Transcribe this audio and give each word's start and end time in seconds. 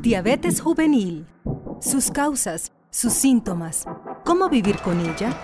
Diabetes 0.00 0.62
juvenil. 0.62 1.26
Sus 1.82 2.10
causas, 2.10 2.72
sus 2.88 3.12
síntomas, 3.12 3.84
cómo 4.24 4.48
vivir 4.48 4.78
con 4.78 4.98
ella, 4.98 5.38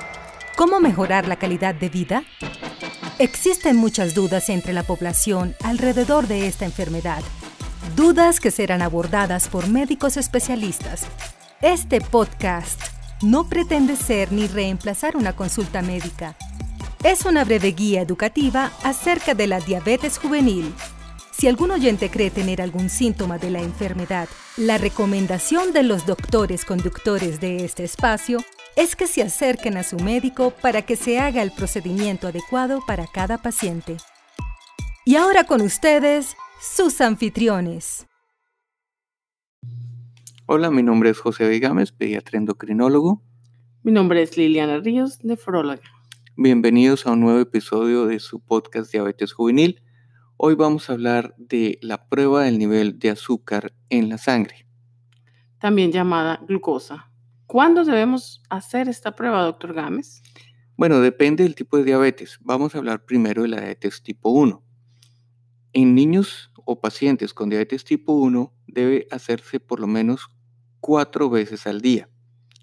cómo 0.56 0.80
mejorar 0.80 1.28
la 1.28 1.36
calidad 1.36 1.74
de 1.74 1.90
vida. 1.90 2.22
Existen 3.18 3.76
muchas 3.76 4.14
dudas 4.14 4.48
entre 4.48 4.72
la 4.72 4.82
población 4.82 5.54
alrededor 5.62 6.26
de 6.26 6.46
esta 6.46 6.64
enfermedad. 6.64 7.22
Dudas 7.96 8.40
que 8.40 8.50
serán 8.50 8.80
abordadas 8.80 9.48
por 9.48 9.68
médicos 9.68 10.16
especialistas. 10.16 11.06
Este 11.60 12.00
podcast 12.00 12.80
no 13.20 13.50
pretende 13.50 13.94
ser 13.94 14.32
ni 14.32 14.46
reemplazar 14.46 15.18
una 15.18 15.36
consulta 15.36 15.82
médica. 15.82 16.34
Es 17.04 17.26
una 17.26 17.44
breve 17.44 17.72
guía 17.72 18.00
educativa 18.00 18.72
acerca 18.82 19.34
de 19.34 19.48
la 19.48 19.60
diabetes 19.60 20.16
juvenil 20.16 20.72
si 21.38 21.48
algún 21.48 21.70
oyente 21.70 22.08
cree 22.08 22.30
tener 22.30 22.62
algún 22.62 22.88
síntoma 22.88 23.36
de 23.36 23.50
la 23.50 23.60
enfermedad, 23.60 24.26
la 24.56 24.78
recomendación 24.78 25.74
de 25.74 25.82
los 25.82 26.06
doctores 26.06 26.64
conductores 26.64 27.40
de 27.40 27.62
este 27.62 27.84
espacio 27.84 28.38
es 28.74 28.96
que 28.96 29.06
se 29.06 29.22
acerquen 29.22 29.76
a 29.76 29.82
su 29.82 29.98
médico 29.98 30.54
para 30.62 30.80
que 30.82 30.96
se 30.96 31.18
haga 31.18 31.42
el 31.42 31.52
procedimiento 31.52 32.28
adecuado 32.28 32.80
para 32.86 33.06
cada 33.06 33.36
paciente. 33.36 33.98
Y 35.04 35.16
ahora 35.16 35.44
con 35.44 35.60
ustedes, 35.60 36.36
sus 36.58 37.02
anfitriones. 37.02 38.06
Hola, 40.46 40.70
mi 40.70 40.82
nombre 40.82 41.10
es 41.10 41.18
José 41.18 41.46
Vigames, 41.48 41.92
pediatra 41.92 42.38
endocrinólogo. 42.38 43.22
Mi 43.82 43.92
nombre 43.92 44.22
es 44.22 44.38
Liliana 44.38 44.78
Ríos, 44.78 45.22
nefróloga. 45.22 45.82
Bienvenidos 46.34 47.06
a 47.06 47.12
un 47.12 47.20
nuevo 47.20 47.40
episodio 47.40 48.06
de 48.06 48.20
su 48.20 48.40
podcast 48.40 48.90
Diabetes 48.90 49.34
Juvenil. 49.34 49.82
Hoy 50.38 50.54
vamos 50.54 50.90
a 50.90 50.92
hablar 50.92 51.34
de 51.38 51.78
la 51.80 52.10
prueba 52.10 52.42
del 52.42 52.58
nivel 52.58 52.98
de 52.98 53.08
azúcar 53.08 53.72
en 53.88 54.10
la 54.10 54.18
sangre. 54.18 54.66
También 55.58 55.92
llamada 55.92 56.42
glucosa. 56.46 57.10
¿Cuándo 57.46 57.86
debemos 57.86 58.42
hacer 58.50 58.86
esta 58.90 59.16
prueba, 59.16 59.42
doctor 59.42 59.72
Gámez? 59.72 60.22
Bueno, 60.76 61.00
depende 61.00 61.42
del 61.42 61.54
tipo 61.54 61.78
de 61.78 61.84
diabetes. 61.84 62.38
Vamos 62.42 62.74
a 62.74 62.78
hablar 62.78 63.06
primero 63.06 63.42
de 63.42 63.48
la 63.48 63.60
diabetes 63.60 64.02
tipo 64.02 64.28
1. 64.28 64.62
En 65.72 65.94
niños 65.94 66.52
o 66.66 66.82
pacientes 66.82 67.32
con 67.32 67.48
diabetes 67.48 67.84
tipo 67.84 68.12
1 68.12 68.52
debe 68.66 69.06
hacerse 69.10 69.58
por 69.58 69.80
lo 69.80 69.86
menos 69.86 70.28
cuatro 70.80 71.30
veces 71.30 71.66
al 71.66 71.80
día. 71.80 72.10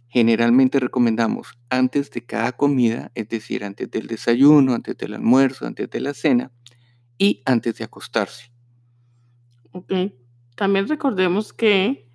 Generalmente 0.09 0.79
recomendamos 0.79 1.57
antes 1.71 2.11
de 2.11 2.23
cada 2.23 2.51
comida, 2.51 3.11
es 3.15 3.29
decir, 3.29 3.63
antes 3.63 3.89
del 3.89 4.05
desayuno, 4.05 4.75
antes 4.75 4.95
del 4.95 5.15
almuerzo, 5.15 5.65
antes 5.65 5.89
de 5.89 5.99
la 6.01 6.13
cena, 6.13 6.51
y 7.17 7.41
antes 7.45 7.75
de 7.77 7.83
acostarse. 7.83 8.51
Ok. 9.71 9.93
También 10.55 10.87
recordemos 10.87 11.53
que 11.53 12.07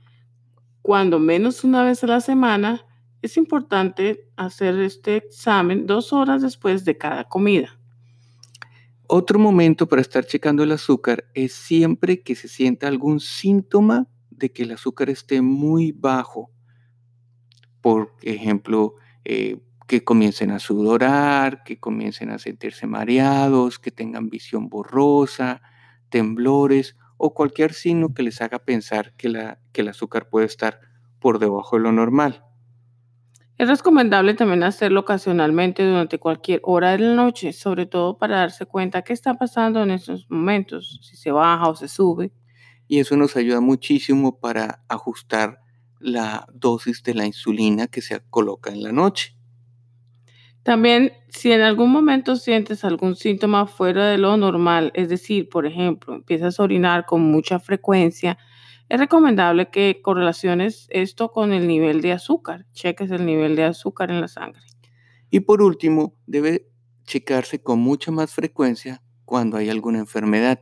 cuando 0.82 1.18
menos 1.18 1.64
una 1.64 1.82
vez 1.82 2.02
a 2.04 2.06
la 2.06 2.20
semana 2.20 2.84
es 3.20 3.36
importante 3.36 4.30
hacer 4.36 4.78
este 4.80 5.16
examen 5.16 5.86
dos 5.86 6.12
horas 6.12 6.42
después 6.42 6.84
de 6.84 6.96
cada 6.96 7.24
comida. 7.24 7.78
Otro 9.08 9.38
momento 9.38 9.88
para 9.88 10.02
estar 10.02 10.24
checando 10.24 10.62
el 10.62 10.72
azúcar 10.72 11.24
es 11.34 11.52
siempre 11.52 12.22
que 12.22 12.34
se 12.34 12.46
sienta 12.46 12.88
algún 12.88 13.20
síntoma 13.20 14.06
de 14.30 14.52
que 14.52 14.62
el 14.62 14.72
azúcar 14.72 15.10
esté 15.10 15.40
muy 15.40 15.92
bajo. 15.92 16.50
Por 17.80 18.14
ejemplo, 18.22 18.94
eh, 19.24 19.60
que 19.88 20.04
comiencen 20.04 20.50
a 20.50 20.58
sudorar, 20.58 21.64
que 21.64 21.80
comiencen 21.80 22.30
a 22.30 22.38
sentirse 22.38 22.86
mareados, 22.86 23.78
que 23.78 23.90
tengan 23.90 24.28
visión 24.28 24.68
borrosa, 24.68 25.62
temblores 26.10 26.96
o 27.16 27.32
cualquier 27.32 27.72
signo 27.72 28.12
que 28.12 28.22
les 28.22 28.42
haga 28.42 28.58
pensar 28.58 29.14
que, 29.16 29.30
la, 29.30 29.58
que 29.72 29.80
el 29.80 29.88
azúcar 29.88 30.28
puede 30.28 30.44
estar 30.44 30.78
por 31.18 31.38
debajo 31.38 31.76
de 31.76 31.82
lo 31.82 31.92
normal. 31.92 32.44
Es 33.56 33.68
recomendable 33.68 34.34
también 34.34 34.62
hacerlo 34.62 35.00
ocasionalmente 35.00 35.82
durante 35.82 36.18
cualquier 36.18 36.60
hora 36.64 36.92
de 36.92 36.98
la 36.98 37.14
noche, 37.14 37.54
sobre 37.54 37.86
todo 37.86 38.18
para 38.18 38.36
darse 38.36 38.66
cuenta 38.66 39.02
qué 39.02 39.14
está 39.14 39.34
pasando 39.34 39.82
en 39.82 39.90
esos 39.90 40.30
momentos, 40.30 41.00
si 41.02 41.16
se 41.16 41.32
baja 41.32 41.66
o 41.66 41.74
se 41.74 41.88
sube. 41.88 42.30
Y 42.86 43.00
eso 43.00 43.16
nos 43.16 43.36
ayuda 43.36 43.60
muchísimo 43.60 44.38
para 44.38 44.84
ajustar 44.86 45.60
la 45.98 46.46
dosis 46.52 47.02
de 47.02 47.14
la 47.14 47.24
insulina 47.24 47.86
que 47.86 48.02
se 48.02 48.20
coloca 48.28 48.70
en 48.70 48.82
la 48.82 48.92
noche. 48.92 49.37
También, 50.68 51.14
si 51.30 51.50
en 51.50 51.62
algún 51.62 51.90
momento 51.90 52.36
sientes 52.36 52.84
algún 52.84 53.16
síntoma 53.16 53.66
fuera 53.66 54.04
de 54.10 54.18
lo 54.18 54.36
normal, 54.36 54.92
es 54.92 55.08
decir, 55.08 55.48
por 55.48 55.64
ejemplo, 55.64 56.14
empiezas 56.14 56.60
a 56.60 56.62
orinar 56.62 57.06
con 57.06 57.22
mucha 57.22 57.58
frecuencia, 57.58 58.36
es 58.90 59.00
recomendable 59.00 59.70
que 59.70 60.02
correlaciones 60.02 60.86
esto 60.90 61.32
con 61.32 61.54
el 61.54 61.66
nivel 61.66 62.02
de 62.02 62.12
azúcar, 62.12 62.66
cheques 62.74 63.10
el 63.10 63.24
nivel 63.24 63.56
de 63.56 63.64
azúcar 63.64 64.10
en 64.10 64.20
la 64.20 64.28
sangre. 64.28 64.60
Y 65.30 65.40
por 65.40 65.62
último, 65.62 66.14
debe 66.26 66.68
checarse 67.04 67.62
con 67.62 67.78
mucha 67.78 68.10
más 68.10 68.30
frecuencia 68.30 69.00
cuando 69.24 69.56
hay 69.56 69.70
alguna 69.70 70.00
enfermedad. 70.00 70.60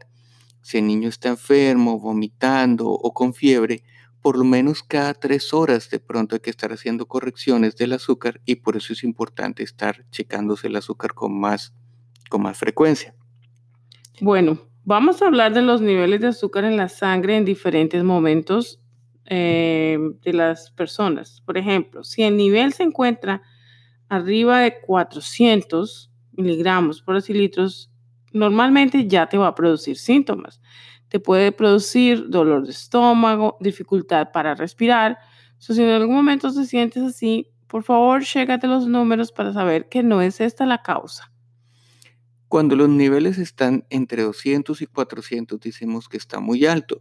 Si 0.62 0.78
el 0.78 0.86
niño 0.86 1.08
está 1.08 1.30
enfermo, 1.30 1.98
vomitando 1.98 2.88
o 2.90 3.12
con 3.12 3.34
fiebre, 3.34 3.82
por 4.22 4.36
lo 4.36 4.44
menos 4.44 4.82
cada 4.82 5.14
tres 5.14 5.54
horas 5.54 5.88
de 5.90 6.00
pronto 6.00 6.34
hay 6.34 6.40
que 6.40 6.50
estar 6.50 6.72
haciendo 6.72 7.06
correcciones 7.06 7.76
del 7.76 7.92
azúcar 7.92 8.40
y 8.44 8.56
por 8.56 8.76
eso 8.76 8.92
es 8.92 9.04
importante 9.04 9.62
estar 9.62 10.04
checándose 10.10 10.66
el 10.66 10.76
azúcar 10.76 11.14
con 11.14 11.38
más, 11.38 11.74
con 12.28 12.42
más 12.42 12.58
frecuencia. 12.58 13.14
Bueno, 14.20 14.58
vamos 14.84 15.22
a 15.22 15.26
hablar 15.26 15.52
de 15.54 15.62
los 15.62 15.80
niveles 15.80 16.20
de 16.20 16.28
azúcar 16.28 16.64
en 16.64 16.76
la 16.76 16.88
sangre 16.88 17.36
en 17.36 17.44
diferentes 17.44 18.02
momentos 18.02 18.80
eh, 19.26 19.98
de 20.22 20.32
las 20.32 20.70
personas. 20.70 21.42
Por 21.44 21.58
ejemplo, 21.58 22.04
si 22.04 22.22
el 22.22 22.36
nivel 22.36 22.72
se 22.72 22.84
encuentra 22.84 23.42
arriba 24.08 24.60
de 24.60 24.80
400 24.80 26.10
miligramos 26.32 27.02
por 27.02 27.16
decilitros, 27.16 27.90
normalmente 28.32 29.06
ya 29.06 29.28
te 29.28 29.38
va 29.38 29.48
a 29.48 29.54
producir 29.54 29.96
síntomas 29.96 30.60
te 31.16 31.20
puede 31.20 31.50
producir 31.50 32.28
dolor 32.28 32.66
de 32.66 32.72
estómago, 32.72 33.56
dificultad 33.58 34.32
para 34.32 34.54
respirar. 34.54 35.16
si 35.56 35.82
en 35.82 35.88
algún 35.88 36.14
momento 36.14 36.52
te 36.52 36.66
sientes 36.66 37.02
así, 37.02 37.48
por 37.68 37.84
favor, 37.84 38.22
chécate 38.22 38.66
los 38.66 38.86
números 38.86 39.32
para 39.32 39.54
saber 39.54 39.88
que 39.88 40.02
no 40.02 40.20
es 40.20 40.42
esta 40.42 40.66
la 40.66 40.82
causa. 40.82 41.32
Cuando 42.48 42.76
los 42.76 42.90
niveles 42.90 43.38
están 43.38 43.86
entre 43.88 44.24
200 44.24 44.82
y 44.82 44.86
400, 44.86 45.58
decimos 45.58 46.06
que 46.10 46.18
está 46.18 46.38
muy 46.38 46.66
alto 46.66 47.00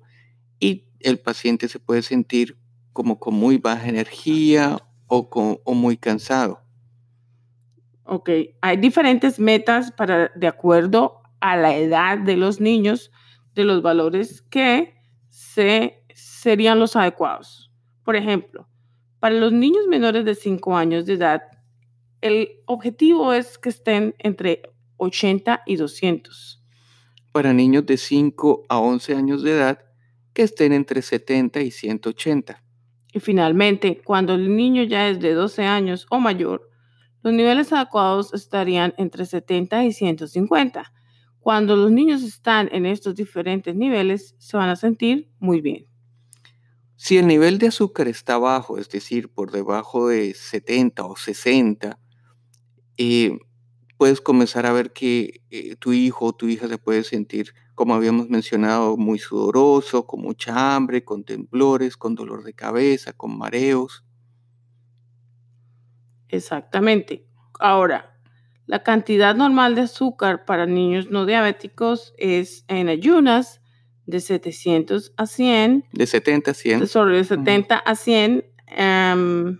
y 0.62 0.86
el 1.02 1.20
paciente 1.20 1.68
se 1.68 1.80
puede 1.80 2.02
sentir 2.02 2.58
como 2.94 3.20
con 3.20 3.34
muy 3.34 3.58
baja 3.58 3.90
energía 3.90 4.78
o, 5.08 5.28
o 5.66 5.74
muy 5.74 5.98
cansado. 5.98 6.62
Ok, 8.06 8.30
hay 8.62 8.78
diferentes 8.78 9.42
metas 9.42 9.92
para, 9.92 10.32
de 10.38 10.48
acuerdo 10.48 11.22
a 11.42 11.58
la 11.58 11.76
edad 11.76 12.18
de 12.18 12.38
los 12.38 12.62
niños 12.62 13.12
de 13.56 13.64
los 13.64 13.82
valores 13.82 14.42
que 14.44 14.94
se, 15.30 16.04
serían 16.14 16.80
los 16.80 16.96
adecuados. 16.96 17.72
Por 18.04 18.16
ejemplo, 18.16 18.68
para 19.20 19.36
los 19.36 19.52
niños 19.52 19.88
menores 19.88 20.26
de 20.26 20.36
5 20.36 20.78
años 20.78 21.06
de 21.06 21.14
edad, 21.14 21.42
el 22.22 22.60
objetivo 22.66 23.34
es 23.34 23.58
que 23.58 23.70
estén 23.70 24.14
entre 24.20 24.62
80 24.98 25.64
y 25.66 25.78
200. 25.78 26.62
Para 27.32 27.54
niños 27.54 27.86
de 27.86 27.98
5 27.98 28.66
a 28.70 28.80
11 28.80 29.16
años 29.16 29.42
de 29.42 29.52
edad, 29.52 29.80
que 30.34 30.44
estén 30.44 30.74
entre 30.74 31.02
70 31.02 31.62
y 31.62 31.72
180. 31.72 32.62
Y 33.14 33.20
finalmente, 33.20 34.02
cuando 34.04 34.36
el 34.36 34.56
niño 34.56 34.84
ya 34.84 35.08
es 35.10 35.20
de 35.20 35.34
12 35.34 35.64
años 35.64 36.06
o 36.10 36.20
mayor, 36.20 36.70
los 37.24 37.34
niveles 37.34 37.74
adecuados 37.74 38.34
estarían 38.34 38.94
entre 38.98 39.26
70 39.26 39.86
y 39.86 39.94
150. 39.94 40.94
Cuando 41.46 41.76
los 41.76 41.92
niños 41.92 42.24
están 42.24 42.70
en 42.72 42.88
estos 42.88 43.14
diferentes 43.14 43.76
niveles, 43.76 44.34
se 44.40 44.58
van 44.58 44.70
a 44.70 44.76
sentir 44.76 45.30
muy 45.38 45.62
bien. 45.62 45.86
Si 46.96 47.20
el 47.20 47.28
nivel 47.28 47.60
de 47.60 47.68
azúcar 47.68 48.08
está 48.08 48.40
bajo, 48.40 48.80
es 48.80 48.90
decir, 48.90 49.30
por 49.30 49.52
debajo 49.52 50.08
de 50.08 50.34
70 50.34 51.06
o 51.06 51.16
60, 51.16 52.00
eh, 52.98 53.38
puedes 53.96 54.22
comenzar 54.22 54.66
a 54.66 54.74
ver 54.74 54.92
que 54.92 55.44
eh, 55.52 55.76
tu 55.76 55.94
hijo 55.94 56.26
o 56.26 56.34
tu 56.34 56.48
hija 56.48 56.68
se 56.68 56.80
puede 56.80 57.04
sentir, 57.04 57.54
como 57.76 57.94
habíamos 57.94 58.28
mencionado, 58.28 58.98
muy 58.98 59.20
sudoroso, 59.20 60.08
con 60.08 60.22
mucha 60.22 60.76
hambre, 60.76 61.06
con 61.06 61.24
temblores, 61.26 61.96
con 61.96 62.16
dolor 62.16 62.44
de 62.44 62.56
cabeza, 62.56 63.14
con 63.14 63.38
mareos. 63.38 64.04
Exactamente. 66.28 67.28
Ahora, 67.60 68.15
la 68.68 68.84
cantidad 68.84 69.36
normal 69.36 69.76
de 69.76 69.82
azúcar 69.82 70.46
para 70.46 70.66
niños 70.66 71.10
no 71.12 71.26
diabéticos 71.26 72.14
es 72.18 72.66
en 72.68 72.90
ayunas 72.90 73.62
de 74.06 74.20
700 74.20 75.14
a 75.18 75.26
100. 75.26 75.86
De 75.92 76.08
70 76.08 76.52
a 76.52 76.54
100. 76.54 76.80
De, 76.80 76.88
sobre 76.88 77.24
70 77.24 77.78
a 77.78 77.96
100. 77.96 78.46
Em, 78.68 79.60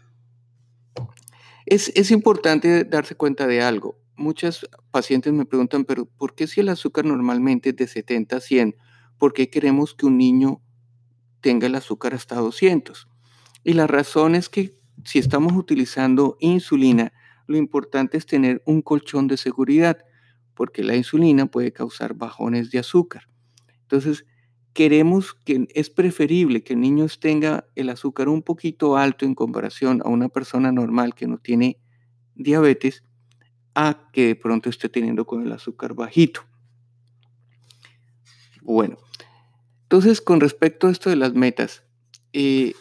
es, 1.66 1.92
es 1.96 2.12
importante 2.12 2.84
darse 2.84 3.16
cuenta 3.16 3.48
de 3.48 3.62
algo. 3.62 4.00
Muchas 4.16 4.68
pacientes 4.92 5.34
me 5.34 5.46
preguntan, 5.46 5.86
pero 5.86 6.06
¿por 6.06 6.36
qué 6.36 6.48
si 6.48 6.62
el 6.62 6.70
azúcar 6.70 7.06
normalmente 7.06 7.70
es 7.70 7.76
de 7.76 7.88
70 7.88 8.38
a 8.38 8.40
100? 8.40 8.76
¿Por 9.18 9.34
qué 9.34 9.50
queremos 9.50 9.94
que 9.94 10.06
un 10.06 10.18
niño 10.18 10.62
tenga 11.46 11.68
el 11.68 11.76
azúcar 11.76 12.16
hasta 12.16 12.38
200. 12.38 13.08
Y 13.64 13.74
la 13.74 13.86
razón 13.86 14.34
es 14.34 14.50
que 14.50 14.80
si 15.04 15.20
estamos 15.20 15.54
utilizando 15.54 16.38
insulina, 16.40 17.14
lo 17.48 17.58
importante 17.58 18.18
es 18.18 18.26
tener 18.26 18.62
un 18.66 18.82
colchón 18.82 19.28
de 19.28 19.38
seguridad, 19.38 19.98
porque 20.54 20.84
la 20.84 20.96
insulina 20.96 21.46
puede 21.48 21.72
causar 21.74 22.16
bajones 22.16 22.72
de 22.72 22.80
azúcar. 22.80 23.28
Entonces, 23.82 24.26
queremos 24.74 25.34
que 25.34 25.68
es 25.74 25.90
preferible 25.90 26.64
que 26.64 26.74
el 26.74 26.82
niño 26.82 27.06
tenga 27.20 27.66
el 27.76 27.90
azúcar 27.90 28.30
un 28.30 28.42
poquito 28.42 28.98
alto 28.98 29.26
en 29.26 29.36
comparación 29.36 30.02
a 30.04 30.10
una 30.10 30.30
persona 30.30 30.72
normal 30.72 31.16
que 31.16 31.28
no 31.28 31.38
tiene 31.38 31.80
diabetes, 32.36 33.04
a 33.74 34.10
que 34.12 34.28
de 34.28 34.36
pronto 34.36 34.70
esté 34.70 34.90
teniendo 34.90 35.26
con 35.26 35.44
el 35.44 35.52
azúcar 35.52 35.94
bajito. 35.94 36.42
Bueno, 38.62 38.98
entonces 39.84 40.22
con 40.22 40.40
respecto 40.40 40.88
a 40.88 40.92
esto 40.92 41.10
de 41.10 41.18
las 41.18 41.34
metas, 41.34 41.84
eh, 42.34 42.74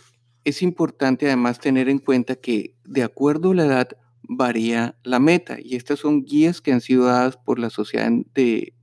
es 0.45 0.63
importante 0.63 1.27
además 1.27 1.59
tener 1.61 1.89
en 1.89 1.99
cuenta 1.99 2.37
que 2.37 2.75
de 2.85 3.03
acuerdo 3.03 3.53
a 3.53 3.55
la 3.55 3.67
edad 3.67 3.89
varía 4.29 4.97
la 5.03 5.19
meta 5.19 5.59
y 5.63 5.77
estas 5.77 6.01
son 6.01 6.25
guías 6.25 6.61
que 6.61 6.73
han 6.73 6.81
sido 6.81 7.07
dadas 7.07 7.37
por 7.37 7.59
la 7.59 7.71
Sociedad 7.71 8.11
de 8.35 8.75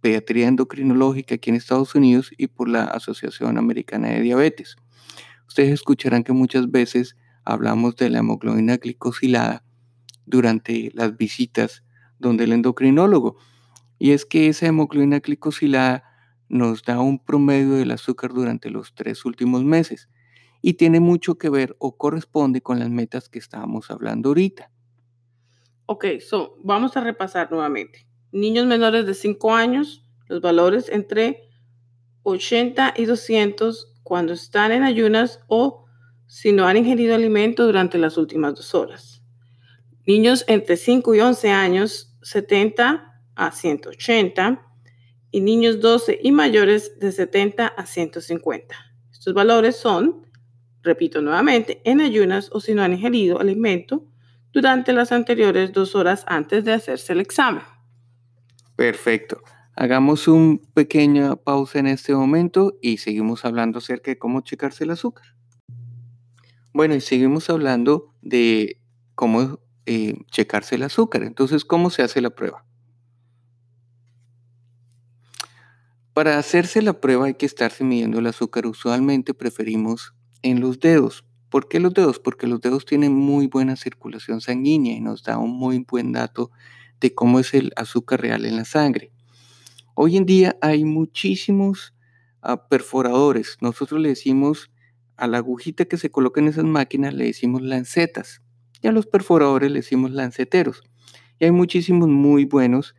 Pediatría 0.00 0.48
Endocrinológica 0.48 1.34
aquí 1.34 1.50
en 1.50 1.56
Estados 1.56 1.94
Unidos 1.94 2.30
y 2.36 2.46
por 2.46 2.68
la 2.68 2.84
Asociación 2.84 3.58
Americana 3.58 4.08
de 4.08 4.20
Diabetes. 4.20 4.76
Ustedes 5.46 5.72
escucharán 5.72 6.22
que 6.22 6.32
muchas 6.32 6.70
veces 6.70 7.16
hablamos 7.44 7.96
de 7.96 8.10
la 8.10 8.18
hemoglobina 8.20 8.76
glicosilada 8.76 9.64
durante 10.26 10.90
las 10.94 11.16
visitas 11.16 11.82
donde 12.18 12.44
el 12.44 12.52
endocrinólogo. 12.52 13.36
Y 13.98 14.12
es 14.12 14.24
que 14.24 14.48
esa 14.48 14.66
hemoglobina 14.66 15.18
glicosilada 15.18 16.04
nos 16.48 16.82
da 16.82 17.00
un 17.00 17.22
promedio 17.22 17.74
del 17.74 17.90
azúcar 17.90 18.32
durante 18.32 18.70
los 18.70 18.94
tres 18.94 19.24
últimos 19.24 19.64
meses 19.64 20.08
y 20.62 20.74
tiene 20.74 21.00
mucho 21.00 21.36
que 21.36 21.48
ver 21.48 21.76
o 21.78 21.96
corresponde 21.96 22.60
con 22.60 22.78
las 22.78 22.90
metas 22.90 23.28
que 23.28 23.38
estábamos 23.38 23.90
hablando 23.90 24.30
ahorita. 24.30 24.70
Ok, 25.92 26.04
so 26.20 26.56
vamos 26.62 26.96
a 26.96 27.00
repasar 27.00 27.50
nuevamente. 27.50 28.06
Niños 28.30 28.64
menores 28.64 29.06
de 29.06 29.14
5 29.14 29.52
años, 29.52 30.08
los 30.28 30.40
valores 30.40 30.88
entre 30.88 31.50
80 32.22 32.94
y 32.96 33.06
200 33.06 33.92
cuando 34.04 34.32
están 34.32 34.70
en 34.70 34.84
ayunas 34.84 35.40
o 35.48 35.86
si 36.28 36.52
no 36.52 36.68
han 36.68 36.76
ingerido 36.76 37.16
alimento 37.16 37.66
durante 37.66 37.98
las 37.98 38.18
últimas 38.18 38.54
dos 38.54 38.72
horas. 38.72 39.24
Niños 40.06 40.44
entre 40.46 40.76
5 40.76 41.12
y 41.16 41.22
11 41.22 41.50
años, 41.50 42.16
70 42.22 43.24
a 43.34 43.50
180 43.50 44.62
y 45.32 45.40
niños 45.40 45.80
12 45.80 46.20
y 46.22 46.30
mayores 46.30 47.00
de 47.00 47.10
70 47.10 47.66
a 47.66 47.84
150. 47.84 48.76
Estos 49.10 49.34
valores 49.34 49.74
son 49.74 50.24
repito 50.82 51.20
nuevamente, 51.20 51.82
en 51.84 52.00
ayunas 52.00 52.48
o 52.52 52.60
si 52.60 52.74
no 52.74 52.82
han 52.82 52.92
ingerido 52.92 53.40
alimento 53.40 54.06
durante 54.52 54.92
las 54.92 55.12
anteriores 55.12 55.72
dos 55.72 55.94
horas 55.94 56.24
antes 56.26 56.64
de 56.64 56.72
hacerse 56.72 57.12
el 57.12 57.20
examen. 57.20 57.62
Perfecto. 58.76 59.42
Hagamos 59.76 60.28
una 60.28 60.58
pequeña 60.74 61.36
pausa 61.36 61.78
en 61.78 61.86
este 61.86 62.14
momento 62.14 62.76
y 62.82 62.98
seguimos 62.98 63.44
hablando 63.44 63.78
acerca 63.78 64.10
de 64.10 64.18
cómo 64.18 64.40
checarse 64.42 64.84
el 64.84 64.90
azúcar. 64.90 65.26
Bueno, 66.72 66.94
y 66.94 67.00
seguimos 67.00 67.50
hablando 67.50 68.14
de 68.22 68.80
cómo 69.14 69.60
eh, 69.86 70.14
checarse 70.30 70.76
el 70.76 70.82
azúcar. 70.82 71.22
Entonces, 71.22 71.64
¿cómo 71.64 71.90
se 71.90 72.02
hace 72.02 72.20
la 72.20 72.30
prueba? 72.30 72.64
Para 76.12 76.38
hacerse 76.38 76.82
la 76.82 77.00
prueba 77.00 77.26
hay 77.26 77.34
que 77.34 77.46
estarse 77.46 77.84
midiendo 77.84 78.18
el 78.18 78.26
azúcar. 78.26 78.66
Usualmente 78.66 79.32
preferimos 79.32 80.14
en 80.42 80.60
los 80.60 80.80
dedos. 80.80 81.24
¿Por 81.50 81.68
qué 81.68 81.80
los 81.80 81.92
dedos? 81.92 82.20
Porque 82.20 82.46
los 82.46 82.60
dedos 82.60 82.86
tienen 82.86 83.12
muy 83.12 83.48
buena 83.48 83.74
circulación 83.74 84.40
sanguínea 84.40 84.94
y 84.94 85.00
nos 85.00 85.24
da 85.24 85.36
un 85.36 85.50
muy 85.50 85.84
buen 85.86 86.12
dato 86.12 86.52
de 87.00 87.12
cómo 87.12 87.40
es 87.40 87.54
el 87.54 87.72
azúcar 87.74 88.20
real 88.20 88.46
en 88.46 88.56
la 88.56 88.64
sangre. 88.64 89.10
Hoy 89.94 90.16
en 90.16 90.26
día 90.26 90.56
hay 90.60 90.84
muchísimos 90.84 91.92
ah, 92.40 92.68
perforadores. 92.68 93.58
Nosotros 93.60 94.00
le 94.00 94.10
decimos 94.10 94.70
a 95.16 95.26
la 95.26 95.38
agujita 95.38 95.86
que 95.86 95.96
se 95.96 96.10
coloca 96.10 96.40
en 96.40 96.48
esas 96.48 96.64
máquinas, 96.64 97.14
le 97.14 97.24
decimos 97.24 97.62
lancetas. 97.62 98.42
Y 98.80 98.86
a 98.86 98.92
los 98.92 99.06
perforadores 99.06 99.72
le 99.72 99.80
decimos 99.80 100.12
lanceteros. 100.12 100.84
Y 101.40 101.46
hay 101.46 101.50
muchísimos 101.50 102.08
muy 102.08 102.44
buenos 102.44 102.94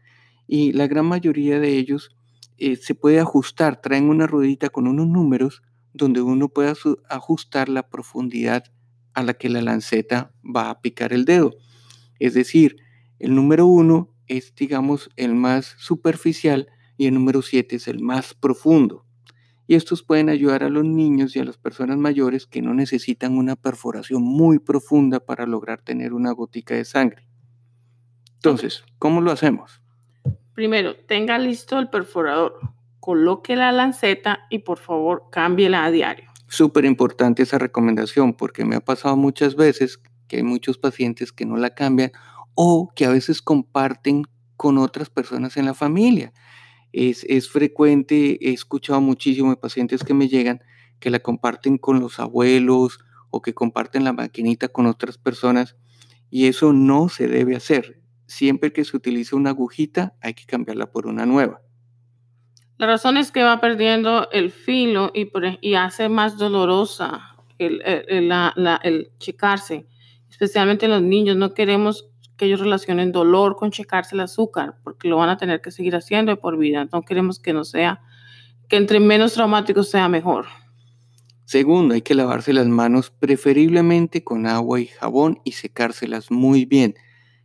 y 0.46 0.74
la 0.74 0.88
gran 0.88 1.06
mayoría 1.06 1.60
de 1.62 1.78
ellos 1.78 2.14
eh, 2.58 2.76
se 2.76 2.96
puede 2.96 3.22
ajustar. 3.22 3.82
Traen 3.82 4.10
una 4.10 4.28
ruedita 4.28 4.70
con 4.70 4.88
unos 4.88 5.08
números 5.08 5.64
donde 5.94 6.22
uno 6.22 6.50
puede 6.50 6.74
ajustar 7.10 7.70
la 7.70 7.90
profundidad 7.90 8.64
a 9.14 9.24
la 9.24 9.34
que 9.34 9.50
la 9.50 9.62
lanceta 9.62 10.32
va 10.44 10.70
a 10.70 10.82
picar 10.82 11.14
el 11.14 11.26
dedo. 11.26 11.52
Es 12.20 12.34
decir, 12.34 12.78
el 13.20 13.36
número 13.36 13.66
uno 13.66 14.14
es, 14.28 14.56
digamos, 14.56 15.10
el 15.16 15.36
más 15.36 15.76
superficial 15.78 16.68
y 16.98 17.08
el 17.08 17.14
número 17.14 17.42
siete 17.42 17.76
es 17.76 17.88
el 17.88 18.00
más 18.02 18.34
profundo. 18.34 19.06
Y 19.68 19.76
estos 19.76 20.04
pueden 20.04 20.30
ayudar 20.30 20.64
a 20.64 20.70
los 20.70 20.84
niños 20.84 21.36
y 21.36 21.40
a 21.40 21.46
las 21.46 21.58
personas 21.58 21.98
mayores 21.98 22.46
que 22.46 22.62
no 22.62 22.74
necesitan 22.74 23.38
una 23.38 23.56
perforación 23.56 24.22
muy 24.22 24.60
profunda 24.60 25.20
para 25.20 25.46
lograr 25.46 25.82
tener 25.82 26.14
una 26.14 26.32
gotica 26.32 26.76
de 26.76 26.86
sangre. 26.86 27.28
Entonces, 28.36 28.84
¿cómo 28.98 29.22
lo 29.22 29.32
hacemos? 29.32 29.82
Primero, 30.54 30.96
tenga 31.08 31.38
listo 31.38 31.80
el 31.80 31.90
perforador 31.90 32.60
coloque 33.02 33.58
la 33.58 33.74
lanceta 33.74 34.46
y 34.50 34.60
por 34.60 34.78
favor 34.78 35.24
cámbiela 35.32 35.84
a 35.84 35.92
diario. 35.92 36.30
Súper 36.48 36.86
importante 36.86 37.44
esa 37.44 37.58
recomendación 37.58 38.34
porque 38.34 38.64
me 38.64 38.78
ha 38.78 38.80
pasado 38.80 39.18
muchas 39.18 39.56
veces 39.56 40.00
que 40.28 40.38
hay 40.38 40.44
muchos 40.44 40.78
pacientes 40.78 41.34
que 41.34 41.46
no 41.46 41.58
la 41.58 41.72
cambian 41.72 42.12
o 42.54 42.94
que 42.96 43.06
a 43.06 43.10
veces 43.10 43.42
comparten 43.42 44.24
con 44.56 44.78
otras 44.78 45.10
personas 45.10 45.58
en 45.58 45.66
la 45.66 45.74
familia. 45.74 46.32
Es, 46.94 47.26
es 47.28 47.50
frecuente, 47.50 48.38
he 48.48 48.54
escuchado 48.54 49.02
muchísimo 49.02 49.50
de 49.50 49.58
pacientes 49.58 50.04
que 50.04 50.14
me 50.14 50.30
llegan 50.30 50.62
que 51.00 51.10
la 51.10 51.20
comparten 51.20 51.80
con 51.80 52.00
los 52.00 52.20
abuelos 52.20 53.00
o 53.32 53.42
que 53.42 53.54
comparten 53.54 54.04
la 54.04 54.14
maquinita 54.14 54.68
con 54.68 54.86
otras 54.86 55.18
personas 55.18 55.76
y 56.30 56.46
eso 56.46 56.72
no 56.72 57.10
se 57.10 57.28
debe 57.28 57.56
hacer. 57.56 58.02
Siempre 58.28 58.72
que 58.72 58.86
se 58.86 58.96
utilice 58.96 59.36
una 59.36 59.50
agujita 59.50 60.16
hay 60.22 60.36
que 60.36 60.46
cambiarla 60.46 60.92
por 60.92 61.08
una 61.08 61.26
nueva. 61.26 61.62
La 62.82 62.88
razón 62.88 63.16
es 63.18 63.32
que 63.32 63.44
va 63.44 63.62
perdiendo 63.62 64.28
el 64.32 64.50
filo 64.50 65.12
y, 65.14 65.76
hace 65.76 66.10
más 66.10 66.40
dolorosa 66.40 67.36
el, 67.60 67.80
el, 67.86 69.12
checarse, 69.20 69.86
especialmente 70.28 70.88
los 70.88 71.04
niños. 71.04 71.38
No 71.38 71.54
queremos 71.54 72.10
que 72.38 72.46
ellos 72.46 72.60
relacionen 72.60 73.12
dolor 73.12 73.56
con 73.56 73.70
checarse 73.70 74.16
el 74.16 74.22
azúcar, 74.22 74.78
porque 74.84 75.10
lo 75.10 75.18
van 75.18 75.30
a 75.30 75.38
tener 75.38 75.62
que 75.62 75.70
seguir 75.70 75.96
haciendo 75.96 76.32
de 76.32 76.38
por 76.38 76.58
vida. 76.58 76.90
No 76.92 77.04
queremos 77.04 77.40
que 77.40 77.54
no 77.54 77.66
sea, 77.66 78.02
que 78.68 78.78
entre 78.78 79.00
menos 79.00 79.34
traumático 79.34 79.84
sea 79.84 80.10
mejor. 80.10 80.48
Segundo, 81.46 81.94
hay 81.94 82.02
que 82.02 82.16
lavarse 82.16 82.52
las 82.52 82.66
manos 82.66 83.12
preferiblemente 83.12 84.24
con 84.24 84.48
agua 84.48 84.82
y 84.82 84.88
jabón 84.88 85.40
y 85.44 85.52
secárselas 85.52 86.32
muy 86.32 86.66
bien. 86.66 86.96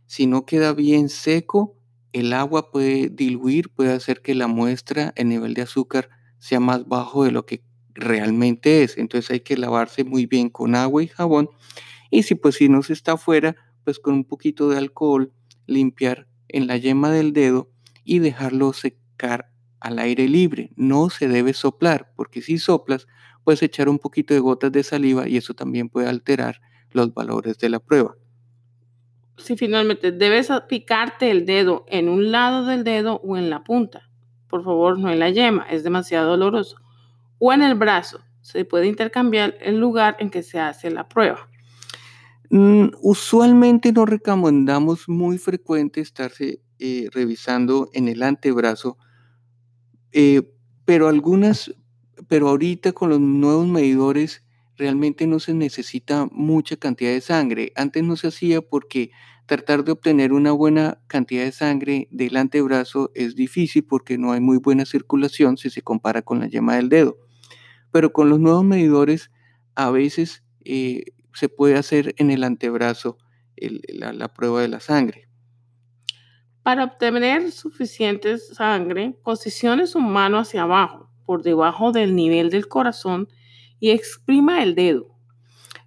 Si 0.07 0.25
no 0.25 0.47
queda 0.47 0.73
bien 0.73 1.09
seco, 1.09 1.76
el 2.17 2.33
agua 2.33 2.71
puede 2.71 3.09
diluir, 3.09 3.69
puede 3.69 3.93
hacer 3.93 4.21
que 4.21 4.35
la 4.35 4.47
muestra, 4.47 5.13
el 5.15 5.29
nivel 5.29 5.53
de 5.53 5.63
azúcar 5.63 6.09
sea 6.39 6.59
más 6.59 6.87
bajo 6.87 7.23
de 7.23 7.31
lo 7.31 7.45
que 7.45 7.63
realmente 7.93 8.83
es. 8.83 8.97
Entonces 8.97 9.31
hay 9.31 9.39
que 9.41 9.57
lavarse 9.57 10.03
muy 10.03 10.25
bien 10.25 10.49
con 10.49 10.75
agua 10.75 11.03
y 11.03 11.07
jabón. 11.07 11.49
Y 12.09 12.23
si 12.23 12.35
pues 12.35 12.55
si 12.55 12.69
no 12.69 12.83
se 12.83 12.93
está 12.93 13.13
afuera, 13.13 13.55
pues 13.83 13.99
con 13.99 14.13
un 14.13 14.23
poquito 14.25 14.69
de 14.69 14.77
alcohol, 14.77 15.33
limpiar 15.65 16.27
en 16.47 16.67
la 16.67 16.77
yema 16.77 17.11
del 17.11 17.33
dedo 17.33 17.69
y 18.03 18.19
dejarlo 18.19 18.73
secar 18.73 19.51
al 19.79 19.99
aire 19.99 20.27
libre. 20.27 20.71
No 20.75 21.09
se 21.09 21.27
debe 21.27 21.53
soplar, 21.53 22.13
porque 22.15 22.41
si 22.41 22.57
soplas, 22.57 23.07
puedes 23.43 23.61
echar 23.63 23.89
un 23.89 23.99
poquito 23.99 24.33
de 24.33 24.39
gotas 24.39 24.71
de 24.71 24.83
saliva 24.83 25.27
y 25.27 25.37
eso 25.37 25.53
también 25.53 25.89
puede 25.89 26.07
alterar 26.07 26.61
los 26.91 27.13
valores 27.13 27.57
de 27.57 27.69
la 27.69 27.79
prueba 27.79 28.15
si 29.37 29.55
finalmente 29.55 30.11
debes 30.11 30.49
picarte 30.67 31.31
el 31.31 31.45
dedo 31.45 31.85
en 31.87 32.09
un 32.09 32.31
lado 32.31 32.65
del 32.65 32.83
dedo 32.83 33.21
o 33.23 33.37
en 33.37 33.49
la 33.49 33.63
punta. 33.63 34.09
Por 34.47 34.63
favor, 34.63 34.97
no 34.97 35.11
en 35.11 35.19
la 35.19 35.29
yema, 35.29 35.65
es 35.69 35.83
demasiado 35.83 36.29
doloroso. 36.31 36.77
O 37.39 37.53
en 37.53 37.61
el 37.61 37.75
brazo. 37.75 38.21
Se 38.41 38.65
puede 38.65 38.87
intercambiar 38.87 39.55
el 39.59 39.77
lugar 39.77 40.15
en 40.19 40.29
que 40.29 40.41
se 40.41 40.59
hace 40.59 40.89
la 40.89 41.07
prueba. 41.07 41.49
Mm, 42.49 42.91
usualmente 43.01 43.91
no 43.91 44.05
recomendamos 44.05 45.09
muy 45.09 45.37
frecuente 45.37 45.99
estarse 45.99 46.61
eh, 46.79 47.09
revisando 47.11 47.89
en 47.93 48.07
el 48.07 48.23
antebrazo, 48.23 48.97
eh, 50.13 50.43
pero 50.85 51.09
algunas, 51.09 51.73
pero 52.29 52.47
ahorita 52.47 52.93
con 52.93 53.09
los 53.09 53.19
nuevos 53.19 53.67
medidores 53.67 54.46
realmente 54.77 55.27
no 55.27 55.39
se 55.39 55.53
necesita 55.53 56.27
mucha 56.31 56.77
cantidad 56.77 57.11
de 57.11 57.21
sangre. 57.21 57.73
Antes 57.75 58.03
no 58.03 58.15
se 58.15 58.27
hacía 58.27 58.61
porque 58.61 59.11
tratar 59.47 59.83
de 59.83 59.93
obtener 59.93 60.33
una 60.33 60.51
buena 60.51 60.99
cantidad 61.07 61.43
de 61.43 61.51
sangre 61.51 62.07
del 62.11 62.37
antebrazo 62.37 63.11
es 63.15 63.35
difícil 63.35 63.83
porque 63.85 64.17
no 64.17 64.33
hay 64.33 64.41
muy 64.41 64.57
buena 64.57 64.85
circulación 64.85 65.57
si 65.57 65.69
se 65.69 65.81
compara 65.81 66.21
con 66.21 66.39
la 66.39 66.47
yema 66.47 66.75
del 66.75 66.89
dedo. 66.89 67.17
pero 67.91 68.11
con 68.11 68.29
los 68.29 68.39
nuevos 68.39 68.65
medidores 68.65 69.31
a 69.73 69.89
veces 69.89 70.43
eh, 70.65 71.05
se 71.33 71.47
puede 71.49 71.75
hacer 71.75 72.13
en 72.17 72.31
el 72.31 72.43
antebrazo 72.43 73.17
la, 73.55 74.27
prueba 74.27 74.61
de 74.61 74.67
la 74.67 74.79
sangre. 74.79 75.29
Para 76.63 76.83
obtener 76.83 77.51
suficiente 77.51 78.37
sangre, 78.37 79.17
posicione 79.23 79.87
su 79.87 79.99
mano 79.99 80.37
hacia 80.37 80.63
abajo, 80.63 81.09
por 81.25 81.43
debajo 81.43 81.91
del 81.91 82.15
nivel 82.15 82.49
del 82.49 82.67
corazón 82.67 83.29
y 83.79 83.91
exprima 83.91 84.63
el 84.63 84.75
dedo. 84.75 85.17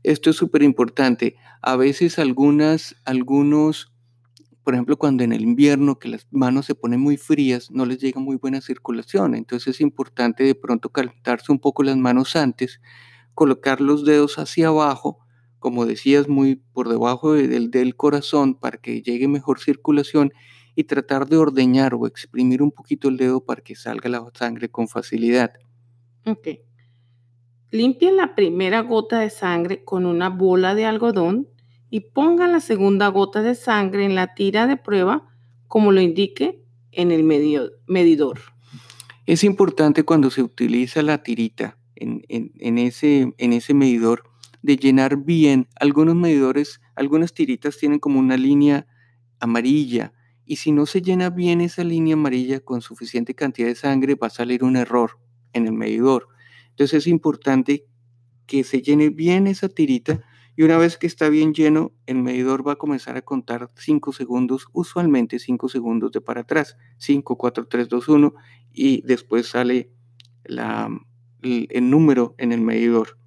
Esto 0.02 0.30
es 0.30 0.36
súper 0.36 0.62
importante. 0.62 1.36
A 1.60 1.76
veces 1.76 2.18
algunas, 2.18 2.96
algunos, 3.04 3.92
por 4.64 4.74
ejemplo, 4.74 4.96
cuando 4.96 5.24
en 5.24 5.32
el 5.32 5.42
invierno 5.42 5.98
que 5.98 6.08
las 6.08 6.26
manos 6.30 6.66
se 6.66 6.74
ponen 6.74 7.00
muy 7.00 7.16
frías, 7.16 7.70
no 7.70 7.84
les 7.84 7.98
llega 7.98 8.20
muy 8.20 8.36
buena 8.36 8.60
circulación. 8.60 9.34
Entonces 9.34 9.76
es 9.76 9.80
importante 9.80 10.44
de 10.44 10.54
pronto 10.54 10.88
calentarse 10.90 11.52
un 11.52 11.58
poco 11.58 11.82
las 11.82 11.96
manos 11.96 12.34
antes, 12.34 12.80
colocar 13.34 13.80
los 13.80 14.04
dedos 14.04 14.38
hacia 14.38 14.68
abajo, 14.68 15.18
como 15.58 15.84
decías, 15.84 16.28
muy 16.28 16.56
por 16.56 16.88
debajo 16.88 17.34
del, 17.34 17.70
del 17.70 17.94
corazón 17.94 18.54
para 18.54 18.78
que 18.78 19.02
llegue 19.02 19.28
mejor 19.28 19.60
circulación 19.60 20.32
y 20.74 20.84
tratar 20.84 21.28
de 21.28 21.36
ordeñar 21.36 21.94
o 21.94 22.06
exprimir 22.06 22.62
un 22.62 22.70
poquito 22.70 23.08
el 23.08 23.18
dedo 23.18 23.44
para 23.44 23.60
que 23.60 23.74
salga 23.74 24.08
la 24.08 24.24
sangre 24.34 24.70
con 24.70 24.88
facilidad. 24.88 25.52
Ok. 26.24 26.48
Limpien 27.72 28.16
la 28.16 28.34
primera 28.34 28.80
gota 28.80 29.20
de 29.20 29.30
sangre 29.30 29.84
con 29.84 30.04
una 30.04 30.28
bola 30.28 30.74
de 30.74 30.86
algodón 30.86 31.48
y 31.88 32.00
pongan 32.00 32.52
la 32.52 32.60
segunda 32.60 33.08
gota 33.08 33.42
de 33.42 33.54
sangre 33.54 34.04
en 34.04 34.14
la 34.14 34.34
tira 34.34 34.66
de 34.66 34.76
prueba 34.76 35.28
como 35.68 35.92
lo 35.92 36.00
indique 36.00 36.64
en 36.90 37.12
el 37.12 37.22
medidor. 37.22 38.40
Es 39.26 39.44
importante 39.44 40.02
cuando 40.02 40.30
se 40.30 40.42
utiliza 40.42 41.02
la 41.02 41.22
tirita 41.22 41.78
en, 41.94 42.78
ese, 42.78 43.32
en 43.38 43.52
ese 43.52 43.74
medidor 43.74 44.24
de 44.62 44.76
llenar 44.76 45.18
bien. 45.18 45.68
Algunos 45.78 46.16
medidores, 46.16 46.80
algunas 46.96 47.34
tiritas 47.34 47.76
tienen 47.76 48.00
como 48.00 48.18
una 48.18 48.36
línea 48.36 48.86
amarilla 49.38 50.12
y 50.44 50.56
si 50.56 50.72
no 50.72 50.86
se 50.86 51.02
llena 51.02 51.30
bien 51.30 51.60
esa 51.60 51.84
línea 51.84 52.14
amarilla 52.14 52.58
con 52.58 52.80
suficiente 52.80 53.34
cantidad 53.34 53.68
de 53.68 53.76
sangre 53.76 54.16
va 54.16 54.26
a 54.26 54.30
salir 54.30 54.64
un 54.64 54.74
error 54.74 55.20
en 55.52 55.66
el 55.66 55.72
medidor. 55.72 56.26
Entonces 56.80 57.02
es 57.02 57.08
importante 57.08 57.84
que 58.46 58.64
se 58.64 58.80
llene 58.80 59.10
bien 59.10 59.46
esa 59.46 59.68
tirita 59.68 60.22
y 60.56 60.62
una 60.62 60.78
vez 60.78 60.96
que 60.96 61.06
está 61.06 61.28
bien 61.28 61.52
lleno, 61.52 61.92
el 62.06 62.16
medidor 62.16 62.66
va 62.66 62.72
a 62.72 62.76
comenzar 62.76 63.18
a 63.18 63.22
contar 63.22 63.70
5 63.74 64.14
segundos, 64.14 64.66
usualmente 64.72 65.38
5 65.38 65.68
segundos 65.68 66.10
de 66.10 66.22
para 66.22 66.40
atrás, 66.40 66.78
5, 66.96 67.36
4, 67.36 67.68
3, 67.68 67.86
2, 67.86 68.08
1 68.08 68.34
y 68.72 69.02
después 69.02 69.48
sale 69.48 69.90
la, 70.44 70.88
el, 71.42 71.68
el 71.70 71.90
número 71.90 72.34
en 72.38 72.52
el 72.52 72.62
medidor. 72.62 73.18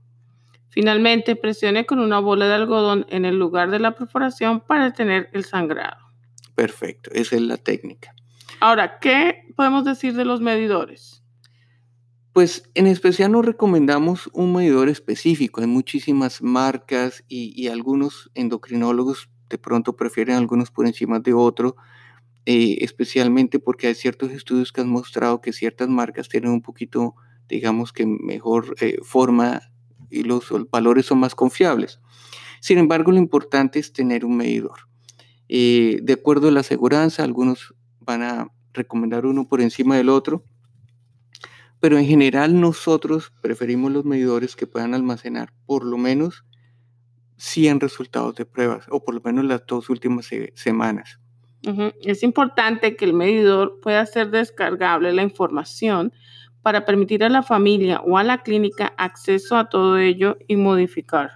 Finalmente, 0.69 1.35
presione 1.35 1.85
con 1.85 1.99
una 1.99 2.17
bola 2.17 2.47
de 2.47 2.55
algodón 2.55 3.05
en 3.09 3.23
el 3.23 3.37
lugar 3.37 3.69
de 3.69 3.77
la 3.77 3.93
perforación 3.93 4.61
para 4.61 4.85
detener 4.85 5.29
el 5.31 5.43
sangrado. 5.43 6.07
Perfecto, 6.55 7.11
esa 7.13 7.35
es 7.35 7.43
la 7.43 7.57
técnica. 7.57 8.15
Ahora, 8.59 8.97
¿qué 8.97 9.43
podemos 9.55 9.85
decir 9.85 10.15
de 10.15 10.25
los 10.25 10.41
medidores? 10.41 11.22
Pues 12.33 12.67
en 12.73 12.87
especial 12.87 13.31
no 13.31 13.43
recomendamos 13.43 14.27
un 14.33 14.53
medidor 14.53 14.89
específico. 14.89 15.61
Hay 15.61 15.67
muchísimas 15.67 16.41
marcas 16.41 17.23
y, 17.27 17.67
algunos 17.67 18.31
endocrinólogos 18.33 19.29
de 19.51 19.59
pronto 19.59 19.95
prefieren 19.95 20.37
algunos 20.37 20.71
por 20.71 20.87
encima 20.87 21.19
de 21.19 21.33
otro, 21.35 21.75
eh, 22.47 22.79
especialmente 22.81 23.59
porque 23.59 23.85
hay 23.85 23.93
ciertos 23.93 24.31
estudios 24.31 24.71
que 24.71 24.81
han 24.81 24.89
mostrado 24.89 25.41
que 25.41 25.53
ciertas 25.53 25.89
marcas 25.89 26.27
tienen 26.27 26.49
un 26.49 26.63
poquito, 26.63 27.13
digamos 27.47 27.93
que 27.93 28.07
mejor 28.07 28.75
eh, 28.81 28.97
forma 29.03 29.61
y 30.09 30.23
los 30.23 30.45
valores 30.71 31.05
son 31.05 31.19
más 31.19 31.35
confiables. 31.35 31.99
Sin 32.61 32.79
embargo, 32.79 33.11
lo 33.11 33.19
importante 33.19 33.77
es 33.77 33.93
tener 33.93 34.25
un 34.25 34.37
medidor. 34.37 34.87
Eh, 35.49 35.99
de 36.01 36.13
acuerdo 36.13 36.47
a 36.47 36.51
la 36.51 36.61
aseguranza, 36.61 37.23
algunos 37.23 37.75
van 37.99 38.23
a 38.23 38.51
recomendar 38.73 39.27
uno 39.27 39.47
por 39.47 39.61
encima 39.61 39.97
del 39.97 40.09
otro 40.09 40.43
pero 41.83 41.97
en 41.97 42.05
general 42.05 42.61
nosotros 42.61 43.33
preferimos 43.41 43.91
los 43.91 44.05
medidores 44.05 44.55
que 44.55 44.65
puedan 44.65 44.93
almacenar 44.93 45.51
por 45.65 45.83
lo 45.83 45.97
menos 45.97 46.45
100 47.35 47.81
resultados 47.81 48.35
de 48.35 48.45
pruebas 48.45 48.85
o 48.89 49.03
por 49.03 49.15
lo 49.15 49.19
menos 49.19 49.43
las 49.43 49.65
dos 49.67 49.89
últimas 49.89 50.29
semanas. 50.53 51.19
Es 52.01 52.23
importante 52.23 52.95
que 52.95 53.03
el 53.03 53.13
medidor 53.13 53.81
pueda 53.81 53.99
hacer 53.99 54.31
descargable 54.31 55.11
la 55.11 55.23
información 55.23 56.13
para 56.61 56.85
permitir 56.85 57.21
a 57.21 57.27
la 57.27 57.43
familia 57.43 57.99
o 57.99 58.17
a 58.17 58.23
la 58.23 58.43
clínica 58.43 58.93
acceso 58.97 59.57
a 59.57 59.67
todo 59.67 59.97
ello 59.97 60.37
y 60.47 60.55
modificar. 60.55 61.31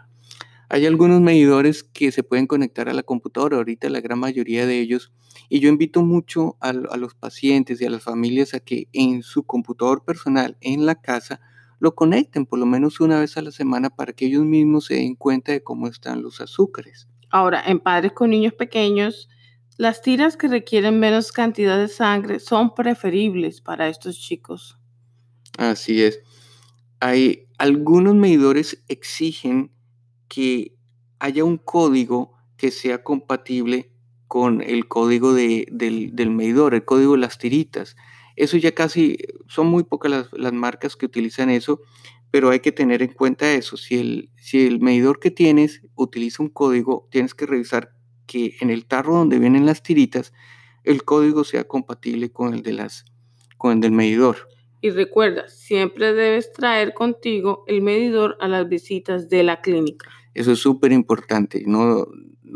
Hay 0.69 0.85
algunos 0.85 1.19
medidores 1.19 1.83
que 1.83 2.13
se 2.13 2.23
pueden 2.23 2.47
conectar 2.47 2.87
a 2.87 2.93
la 2.93 3.03
computadora, 3.03 3.57
ahorita 3.57 3.89
la 3.89 3.99
gran 3.99 4.19
mayoría 4.19 4.65
de 4.65 4.79
ellos, 4.79 5.11
y 5.49 5.59
yo 5.59 5.69
invito 5.69 6.01
mucho 6.01 6.57
a, 6.59 6.73
los 6.73 7.15
pacientes 7.15 7.81
y 7.81 7.85
a 7.85 7.89
las 7.89 8.03
familias 8.03 8.53
a 8.53 8.59
que 8.59 8.87
en 8.91 9.23
su 9.23 9.43
computador 9.43 10.03
personal, 10.03 10.57
en 10.61 10.85
la 10.85 10.95
casa, 10.95 11.39
lo 11.79 11.95
conecten 11.95 12.45
por 12.45 12.59
lo 12.59 12.65
menos 12.65 12.99
una 12.99 13.19
vez 13.19 13.37
a 13.37 13.41
la 13.41 13.51
semana 13.51 13.89
para 13.89 14.13
que 14.13 14.25
ellos 14.25 14.43
mismos 14.43 14.85
se 14.85 14.95
den 14.95 15.15
cuenta 15.15 15.51
de 15.51 15.63
cómo 15.63 15.87
están 15.87 16.21
los 16.21 16.41
azúcares. 16.41 17.07
Ahora, 17.29 17.63
en 17.65 17.79
padres 17.79 18.13
con 18.13 18.31
niños 18.31 18.53
pequeños, 18.53 19.29
las 19.77 20.01
tiras 20.01 20.37
que 20.37 20.47
requieren 20.47 20.99
menos 20.99 21.31
cantidad 21.31 21.77
de 21.77 21.87
sangre 21.87 22.39
son 22.39 22.73
preferibles 22.73 23.61
para 23.61 23.87
estos 23.87 24.19
chicos. 24.19 24.77
Así 25.57 26.01
es. 26.01 26.19
Hay 26.99 27.47
algunos 27.57 28.15
medidores 28.15 28.83
exigen 28.87 29.71
que 30.27 30.75
haya 31.19 31.43
un 31.43 31.57
código 31.57 32.33
que 32.57 32.71
sea 32.71 33.03
compatible 33.03 33.91
con 34.27 34.61
el 34.61 34.87
código 34.87 35.33
del, 35.33 36.31
medidor, 36.31 36.73
el 36.73 36.85
código 36.85 37.13
de 37.13 37.19
las 37.19 37.37
tiritas. 37.37 37.95
Eso 38.35 38.57
ya 38.57 38.73
casi, 38.73 39.17
son 39.47 39.67
muy 39.67 39.83
pocas 39.83 40.29
las, 40.31 40.53
marcas 40.53 40.95
que 40.95 41.05
utilizan 41.05 41.49
eso, 41.49 41.81
pero 42.29 42.49
hay 42.49 42.59
que 42.59 42.71
tener 42.71 43.01
en 43.01 43.13
cuenta 43.13 43.51
eso. 43.53 43.77
Si 43.77 43.99
el, 43.99 44.29
si 44.35 44.67
el 44.67 44.79
medidor 44.79 45.19
que 45.19 45.31
tienes 45.31 45.81
utiliza 45.95 46.43
un 46.43 46.49
código, 46.49 47.07
tienes 47.11 47.33
que 47.33 47.45
revisar 47.45 47.93
que 48.27 48.55
en 48.59 48.69
el 48.69 48.85
tarro 48.85 49.15
donde 49.15 49.39
vienen 49.39 49.65
las 49.65 49.81
tiritas, 49.81 50.33
el 50.83 51.03
código 51.03 51.43
sea 51.43 51.63
compatible 51.63 52.31
con 52.31 52.53
el, 52.53 52.63
de 52.63 52.73
las, 52.73 53.05
con 53.57 53.73
el 53.73 53.79
del 53.79 53.91
medidor. 53.91 54.49
Y 54.81 54.91
recuerda, 54.91 55.47
siempre 55.47 56.13
debes 56.13 56.53
traer 56.53 56.93
contigo 56.93 57.63
el 57.67 57.81
medidor 57.81 58.37
a 58.39 58.47
las 58.47 58.69
visitas 58.69 59.29
de 59.29 59.43
la 59.43 59.61
clínica. 59.61 60.09
Eso 60.33 60.51
es 60.51 60.59
súper 60.59 60.91
importante. 60.91 61.63
No, 61.65 62.05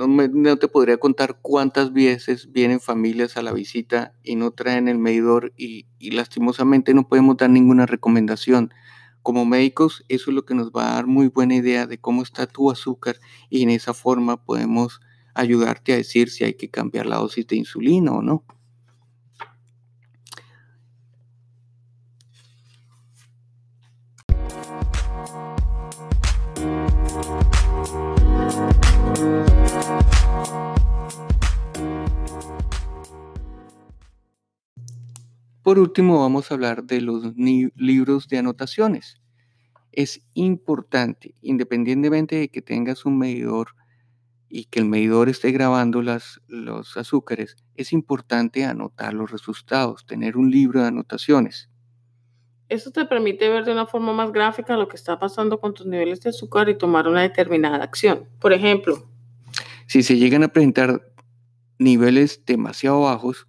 no, 0.08 0.58
te 0.58 0.68
podría 0.68 0.98
contar 0.98 1.40
cuántas 1.42 1.94
veces 1.94 2.52
vienen 2.52 2.80
familias 2.80 3.38
a 3.38 3.42
la 3.42 3.54
visita 3.54 4.14
y 4.24 4.36
no 4.36 4.52
traen 4.52 4.88
el 4.88 4.98
medidor 4.98 5.54
y, 5.58 5.88
y 6.00 6.12
lastimosamente 6.12 6.94
no 6.94 7.08
podemos 7.08 7.38
dar 7.38 7.50
ninguna 7.50 7.86
recomendación. 7.86 8.74
Como 9.24 9.46
médicos, 9.46 10.04
eso 10.08 10.32
es 10.32 10.36
lo 10.36 10.46
que 10.46 10.56
nos 10.56 10.72
va 10.72 10.92
a 10.92 10.96
dar 10.96 11.08
muy 11.08 11.28
buena 11.28 11.56
idea 11.56 11.86
de 11.86 12.00
cómo 12.00 12.24
está 12.24 12.48
tu 12.48 12.72
azúcar 12.72 13.18
y 13.50 13.64
en 13.64 13.70
esa 13.70 13.94
forma 13.94 14.44
podemos 14.44 15.00
ayudarte 15.34 15.94
a 15.94 15.98
decir 15.98 16.30
si 16.30 16.44
hay 16.44 16.54
que 16.56 16.70
cambiar 16.70 17.06
la 17.06 17.18
dosis 17.18 17.48
de 17.48 17.56
insulina 17.56 18.12
o 18.14 18.22
no. 18.22 18.44
Por 35.64 35.78
último, 35.78 36.20
vamos 36.20 36.50
a 36.50 36.56
hablar 36.56 36.84
de 36.84 37.02
los 37.02 37.36
libros 37.36 38.28
de 38.28 38.40
anotaciones. 38.40 39.22
Es 39.92 40.22
importante, 40.34 41.36
independientemente 41.42 42.36
de 42.36 42.50
que 42.50 42.62
tengas 42.62 43.06
un 43.06 43.18
medidor 43.20 43.76
y 44.50 44.66
que 44.66 44.80
el 44.80 44.86
medidor 44.86 45.30
esté 45.30 45.52
grabando 45.52 46.02
las, 46.02 46.42
los 46.48 46.98
azúcares, 46.98 47.56
es 47.76 47.94
importante 47.94 48.66
anotar 48.66 49.14
los 49.14 49.32
resultados, 49.32 50.06
tener 50.06 50.36
un 50.36 50.50
libro 50.50 50.82
de 50.82 50.88
anotaciones. 50.88 51.70
Eso 52.68 52.90
te 52.92 53.06
permite 53.06 53.50
ver 53.50 53.66
de 53.66 53.74
una 53.74 53.86
forma 53.86 54.14
más 54.14 54.32
gráfica 54.32 54.78
lo 54.78 54.88
que 54.88 54.96
está 54.96 55.20
pasando 55.20 55.60
con 55.60 55.74
tus 55.74 55.86
niveles 55.86 56.22
de 56.22 56.30
azúcar 56.30 56.70
y 56.70 56.78
tomar 56.78 57.08
una 57.08 57.22
determinada 57.22 57.84
acción. 57.84 58.30
Por 58.40 58.54
ejemplo, 58.54 59.06
si 59.88 60.04
se 60.04 60.18
llegan 60.18 60.44
a 60.44 60.48
presentar 60.48 61.06
niveles 61.78 62.46
demasiado 62.46 63.02
bajos, 63.02 63.48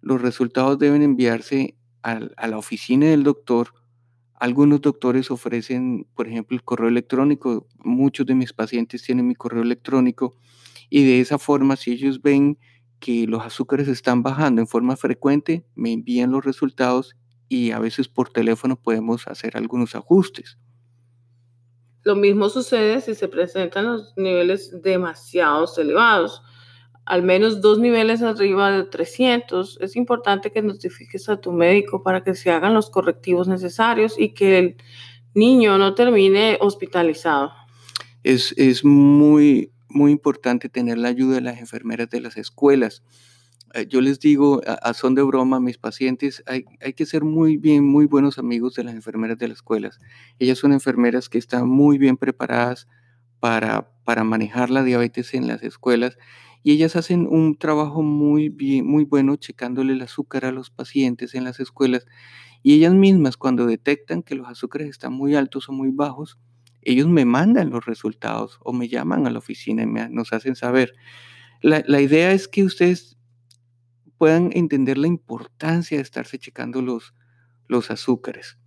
los 0.00 0.20
resultados 0.20 0.78
deben 0.78 1.02
enviarse 1.02 1.76
a 2.02 2.46
la 2.46 2.58
oficina 2.58 3.06
del 3.06 3.24
doctor. 3.24 3.74
Algunos 4.34 4.80
doctores 4.80 5.30
ofrecen, 5.30 6.06
por 6.14 6.28
ejemplo, 6.28 6.56
el 6.56 6.62
correo 6.62 6.88
electrónico. 6.88 7.66
Muchos 7.78 8.24
de 8.26 8.34
mis 8.34 8.52
pacientes 8.52 9.02
tienen 9.02 9.26
mi 9.26 9.34
correo 9.34 9.62
electrónico 9.62 10.36
y 10.90 11.04
de 11.04 11.20
esa 11.20 11.38
forma, 11.38 11.76
si 11.76 11.92
ellos 11.92 12.22
ven 12.22 12.58
que 13.00 13.26
los 13.26 13.44
azúcares 13.44 13.88
están 13.88 14.22
bajando 14.22 14.60
en 14.60 14.66
forma 14.66 14.96
frecuente, 14.96 15.64
me 15.74 15.92
envían 15.92 16.32
los 16.32 16.44
resultados 16.44 17.16
y 17.48 17.70
a 17.70 17.78
veces 17.78 18.08
por 18.08 18.30
teléfono 18.30 18.76
podemos 18.76 19.26
hacer 19.28 19.56
algunos 19.56 19.94
ajustes. 19.94 20.58
Lo 22.02 22.16
mismo 22.16 22.48
sucede 22.48 23.00
si 23.00 23.14
se 23.14 23.28
presentan 23.28 23.86
los 23.86 24.14
niveles 24.16 24.82
demasiado 24.82 25.66
elevados, 25.76 26.42
al 27.08 27.22
menos 27.22 27.62
dos 27.62 27.78
niveles 27.78 28.20
arriba 28.20 28.70
de 28.70 28.84
300. 28.84 29.78
Es 29.80 29.96
importante 29.96 30.52
que 30.52 30.60
notifiques 30.60 31.30
a 31.30 31.40
tu 31.40 31.52
médico 31.52 32.02
para 32.02 32.22
que 32.22 32.34
se 32.34 32.50
hagan 32.50 32.74
los 32.74 32.90
correctivos 32.90 33.48
necesarios 33.48 34.14
y 34.18 34.34
que 34.34 34.58
el 34.58 34.76
niño 35.32 35.78
no 35.78 35.94
termine 35.94 36.58
hospitalizado. 36.60 37.50
Es, 38.24 38.52
es 38.58 38.84
muy, 38.84 39.72
muy 39.88 40.12
importante 40.12 40.68
tener 40.68 40.98
la 40.98 41.08
ayuda 41.08 41.36
de 41.36 41.40
las 41.40 41.58
enfermeras 41.60 42.10
de 42.10 42.20
las 42.20 42.36
escuelas. 42.36 43.02
Eh, 43.72 43.86
yo 43.88 44.02
les 44.02 44.20
digo 44.20 44.60
a, 44.66 44.92
son 44.92 45.14
de 45.14 45.22
broma 45.22 45.56
a 45.56 45.60
mis 45.60 45.78
pacientes, 45.78 46.42
hay, 46.46 46.66
hay, 46.82 46.92
que 46.92 47.06
ser 47.06 47.24
muy 47.24 47.56
bien, 47.56 47.86
muy 47.86 48.04
buenos 48.04 48.38
amigos 48.38 48.74
de 48.74 48.84
las 48.84 48.94
enfermeras 48.94 49.38
de 49.38 49.48
las 49.48 49.58
escuelas. 49.58 49.98
Ellas 50.38 50.58
son 50.58 50.74
enfermeras 50.74 51.30
que 51.30 51.38
están 51.38 51.66
muy 51.66 51.96
bien 51.96 52.18
preparadas 52.18 52.86
para, 53.40 53.90
para 54.04 54.24
manejar 54.24 54.68
la 54.68 54.82
diabetes 54.82 55.32
en 55.32 55.46
las 55.46 55.62
escuelas 55.62 56.18
y 56.62 56.72
ellas 56.72 56.96
hacen 56.96 57.26
un 57.28 57.56
trabajo 57.56 58.02
muy 58.02 58.50
muy 58.82 59.04
bueno 59.04 59.36
checándole 59.36 59.92
el 59.92 60.02
azúcar 60.02 60.44
a 60.44 60.52
los 60.52 60.70
pacientes 60.70 61.34
en 61.34 61.44
las 61.44 61.60
escuelas 61.60 62.06
y 62.62 62.74
ellas 62.74 62.94
mismas 62.94 63.36
cuando 63.36 63.66
detectan 63.66 64.22
que 64.22 64.34
los 64.34 64.48
azúcares 64.48 64.88
están 64.88 65.12
muy 65.12 65.34
altos 65.34 65.68
o 65.68 65.72
muy 65.72 65.90
bajos, 65.90 66.38
ellos 66.82 67.08
me 67.08 67.24
mandan 67.24 67.70
los 67.70 67.86
resultados 67.86 68.58
o 68.62 68.72
me 68.72 68.88
llaman 68.88 69.26
a 69.26 69.30
la 69.30 69.38
oficina 69.38 69.82
y 69.82 69.86
me, 69.86 70.08
nos 70.08 70.32
hacen 70.32 70.56
saber. 70.56 70.94
La, 71.60 71.82
la 71.86 72.00
idea 72.00 72.32
es 72.32 72.48
que 72.48 72.64
ustedes 72.64 73.18
puedan 74.16 74.50
entender 74.52 74.98
la 74.98 75.06
importancia 75.06 75.96
de 75.96 76.02
estarse 76.02 76.38
checando 76.38 76.82
los, 76.82 77.14
los 77.68 77.90
azúcares. 77.90 78.58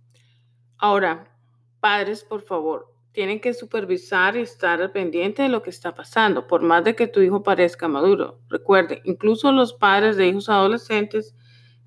Ahora, 0.78 1.36
padres, 1.80 2.24
por 2.24 2.42
favor, 2.42 2.91
tienen 3.12 3.40
que 3.40 3.54
supervisar 3.54 4.36
y 4.36 4.40
estar 4.40 4.90
pendiente 4.92 5.42
de 5.42 5.48
lo 5.48 5.62
que 5.62 5.70
está 5.70 5.94
pasando, 5.94 6.46
por 6.46 6.62
más 6.62 6.82
de 6.84 6.96
que 6.96 7.06
tu 7.06 7.20
hijo 7.20 7.42
parezca 7.42 7.88
maduro. 7.88 8.40
Recuerde, 8.48 9.02
incluso 9.04 9.52
los 9.52 9.74
padres 9.74 10.16
de 10.16 10.28
hijos 10.28 10.48
adolescentes 10.48 11.34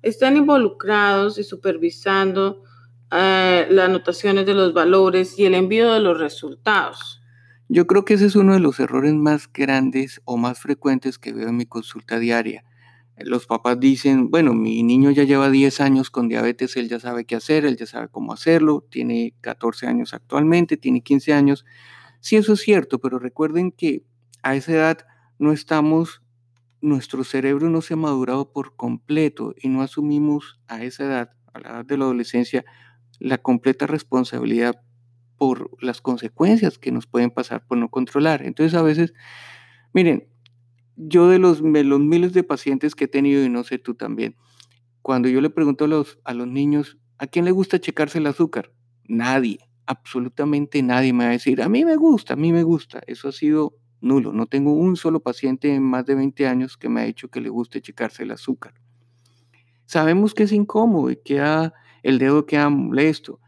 están 0.02 0.36
involucrados 0.36 1.38
y 1.38 1.44
supervisando 1.44 2.62
eh, 3.10 3.66
las 3.70 3.88
anotaciones 3.88 4.46
de 4.46 4.54
los 4.54 4.72
valores 4.72 5.38
y 5.38 5.46
el 5.46 5.54
envío 5.54 5.92
de 5.92 6.00
los 6.00 6.18
resultados. 6.18 7.20
Yo 7.68 7.86
creo 7.88 8.04
que 8.04 8.14
ese 8.14 8.26
es 8.26 8.36
uno 8.36 8.54
de 8.54 8.60
los 8.60 8.78
errores 8.78 9.14
más 9.14 9.52
grandes 9.52 10.20
o 10.24 10.36
más 10.36 10.60
frecuentes 10.60 11.18
que 11.18 11.32
veo 11.32 11.48
en 11.48 11.56
mi 11.56 11.66
consulta 11.66 12.20
diaria 12.20 12.64
los 13.18 13.46
papás 13.46 13.80
dicen, 13.80 14.30
bueno, 14.30 14.52
mi 14.52 14.82
niño 14.82 15.10
ya 15.10 15.24
lleva 15.24 15.50
10 15.50 15.80
años 15.80 16.10
con 16.10 16.28
diabetes, 16.28 16.76
él 16.76 16.88
ya 16.88 17.00
sabe 17.00 17.24
qué 17.24 17.36
hacer, 17.36 17.64
él 17.64 17.76
ya 17.76 17.86
sabe 17.86 18.08
cómo 18.08 18.32
hacerlo, 18.32 18.86
tiene 18.90 19.34
14 19.40 19.86
años 19.86 20.12
actualmente, 20.12 20.76
tiene 20.76 21.00
15 21.00 21.32
años. 21.32 21.64
Sí, 22.20 22.36
eso 22.36 22.52
es 22.52 22.60
cierto, 22.60 22.98
pero 22.98 23.18
recuerden 23.18 23.72
que 23.72 24.04
a 24.42 24.54
esa 24.54 24.72
edad 24.72 24.98
no 25.38 25.52
estamos, 25.52 26.22
nuestro 26.80 27.24
cerebro 27.24 27.70
no 27.70 27.80
se 27.80 27.94
ha 27.94 27.96
madurado 27.96 28.52
por 28.52 28.76
completo 28.76 29.54
y 29.60 29.68
no 29.68 29.82
asumimos 29.82 30.60
a 30.68 30.82
esa 30.82 31.04
edad, 31.04 31.30
a 31.54 31.60
la 31.60 31.68
edad 31.70 31.84
de 31.86 31.96
la 31.96 32.04
adolescencia, 32.04 32.64
la 33.18 33.38
completa 33.38 33.86
responsabilidad 33.86 34.82
por 35.38 35.70
las 35.82 36.00
consecuencias 36.00 36.78
que 36.78 36.92
nos 36.92 37.06
pueden 37.06 37.30
pasar 37.30 37.66
por 37.66 37.78
no 37.78 37.88
controlar. 37.88 38.42
Entonces 38.42 38.78
a 38.78 38.82
veces, 38.82 39.14
miren, 39.92 40.28
yo 40.96 41.28
de 41.28 41.38
los, 41.38 41.60
los, 41.60 42.00
miles 42.00 42.32
de 42.32 42.42
pacientes 42.42 42.94
que 42.94 43.04
he 43.04 43.08
tenido, 43.08 43.44
y 43.44 43.48
no 43.48 43.64
sé 43.64 43.78
tú 43.78 43.94
también, 43.94 44.36
cuando 45.02 45.28
yo 45.28 45.40
le 45.40 45.50
pregunto 45.50 45.84
a 45.84 45.88
los, 45.88 46.18
a 46.24 46.34
los 46.34 46.48
niños, 46.48 46.98
¿a 47.18 47.26
quién 47.26 47.44
le 47.44 47.52
gusta 47.52 47.78
checarse 47.78 48.18
el 48.18 48.26
azúcar? 48.26 48.72
Nadie, 49.04 49.58
absolutamente 49.86 50.82
nadie 50.82 51.12
me 51.12 51.24
va 51.24 51.30
a 51.30 51.34
decir, 51.34 51.62
a 51.62 51.68
mí 51.68 51.84
me 51.84 51.96
gusta, 51.96 52.32
a 52.32 52.36
mí 52.36 52.52
me 52.52 52.62
gusta. 52.62 53.00
Eso 53.06 53.28
ha 53.28 53.32
sido 53.32 53.74
nulo. 54.00 54.32
No 54.32 54.46
tengo 54.46 54.72
un 54.72 54.96
solo 54.96 55.20
paciente 55.20 55.72
en 55.72 55.82
más 55.82 56.06
de 56.06 56.14
20 56.16 56.46
años 56.48 56.76
que 56.76 56.88
me 56.88 57.02
ha 57.02 57.04
dicho 57.04 57.28
que 57.28 57.40
le 57.40 57.50
guste 57.50 57.80
checarse 57.80 58.24
el 58.24 58.32
azúcar. 58.32 58.74
Sabemos 59.84 60.34
que 60.34 60.44
es 60.44 60.52
incómodo 60.52 61.10
y 61.10 61.16
que 61.16 61.40
el 62.02 62.18
dedo 62.18 62.46
queda 62.46 62.68
molesto. 62.68 63.38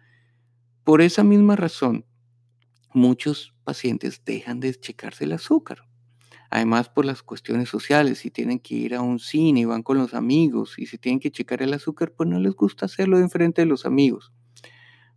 Por 0.84 1.02
esa 1.02 1.24
misma 1.24 1.56
razón, 1.56 2.04
muchos 2.94 3.54
pacientes 3.64 4.22
dejan 4.24 4.60
de 4.60 4.74
checarse 4.74 5.24
el 5.24 5.32
azúcar 5.32 5.87
Además, 6.50 6.88
por 6.88 7.04
las 7.04 7.22
cuestiones 7.22 7.68
sociales, 7.68 8.18
si 8.18 8.30
tienen 8.30 8.58
que 8.58 8.74
ir 8.74 8.94
a 8.94 9.02
un 9.02 9.18
cine 9.18 9.60
y 9.60 9.64
van 9.66 9.82
con 9.82 9.98
los 9.98 10.14
amigos 10.14 10.78
y 10.78 10.86
si 10.86 10.96
tienen 10.96 11.20
que 11.20 11.30
checar 11.30 11.62
el 11.62 11.74
azúcar, 11.74 12.12
pues 12.16 12.28
no 12.28 12.40
les 12.40 12.54
gusta 12.54 12.86
hacerlo 12.86 13.18
en 13.18 13.28
frente 13.28 13.62
de 13.62 13.66
los 13.66 13.84
amigos. 13.84 14.32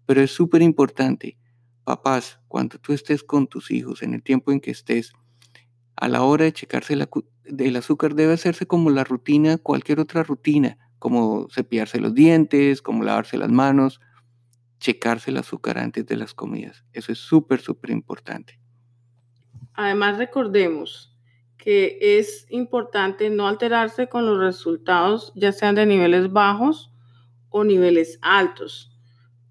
Pero 0.06 0.22
es 0.22 0.32
súper 0.32 0.62
importante, 0.62 1.38
papás, 1.86 2.40
cuando 2.50 2.80
tú 2.80 2.92
estés 2.92 3.24
con 3.24 3.48
tus 3.48 3.72
hijos, 3.72 4.04
en 4.04 4.14
el 4.14 4.24
tiempo 4.24 4.52
en 4.52 4.60
que 4.60 4.72
estés, 4.72 5.14
a 5.96 6.10
la 6.10 6.24
hora 6.24 6.46
de 6.46 6.54
checarse 6.54 6.94
el 6.96 7.76
azúcar 7.76 8.16
debe 8.16 8.34
hacerse 8.34 8.66
como 8.66 8.90
la 8.90 9.04
rutina, 9.04 9.58
cualquier 9.58 10.00
otra 10.00 10.24
rutina, 10.24 10.78
como 11.00 11.48
cepillarse 11.50 12.00
los 12.00 12.14
dientes, 12.14 12.82
como 12.82 13.04
lavarse 13.04 13.38
las 13.38 13.52
manos, 13.52 14.02
checarse 14.80 15.32
el 15.32 15.38
azúcar 15.38 15.78
antes 15.78 16.06
de 16.06 16.18
las 16.18 16.34
comidas. 16.34 16.84
Eso 16.92 17.12
es 17.12 17.20
súper, 17.20 17.62
súper 17.62 17.92
importante. 17.92 18.60
Además, 19.74 20.18
recordemos 20.18 21.11
que 21.62 22.18
es 22.18 22.48
importante 22.50 23.30
no 23.30 23.48
alterarse 23.48 24.10
con 24.10 24.26
los 24.26 24.40
resultados, 24.40 25.32
ya 25.36 25.52
sean 25.52 25.76
de 25.76 25.86
niveles 25.86 26.32
bajos 26.32 26.92
o 27.50 27.64
niveles 27.64 28.18
altos, 28.24 28.92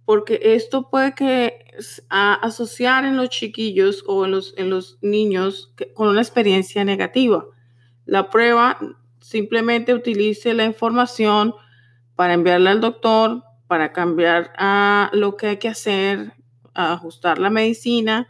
porque 0.05 0.41
esto 0.43 0.91
puede 0.91 1.15
que 1.15 1.65
asociar 2.09 3.05
en 3.05 3.17
los 3.17 3.29
chiquillos 3.29 4.03
o 4.09 4.25
en 4.25 4.33
los, 4.33 4.99
niños 5.03 5.73
con 5.95 6.09
una 6.09 6.21
experiencia 6.21 6.85
negativa. 6.85 7.45
La 8.07 8.29
prueba 8.29 8.77
simplemente 9.21 9.95
utilice 9.95 10.53
la 10.53 10.65
información 10.65 11.55
para 12.17 12.35
enviarla 12.35 12.73
al 12.73 12.81
doctor, 12.81 13.45
para 13.69 13.93
cambiar 13.93 14.53
a 14.59 15.11
lo 15.13 15.37
que 15.37 15.47
hay 15.47 15.57
que 15.59 15.69
hacer, 15.69 16.33
ajustar 16.75 17.39
la 17.39 17.51
medicina 17.51 18.27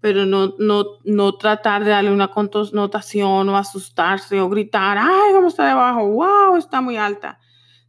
pero 0.00 0.26
no, 0.26 0.54
no, 0.58 0.84
no 1.04 1.36
tratar 1.36 1.84
de 1.84 1.90
darle 1.90 2.12
una 2.12 2.28
connotación 2.28 3.48
o 3.48 3.56
asustarse 3.56 4.40
o 4.40 4.48
gritar, 4.48 4.96
ay, 4.98 5.32
cómo 5.34 5.48
está 5.48 5.66
debajo, 5.66 6.06
wow, 6.06 6.56
está 6.56 6.80
muy 6.80 6.96
alta. 6.96 7.40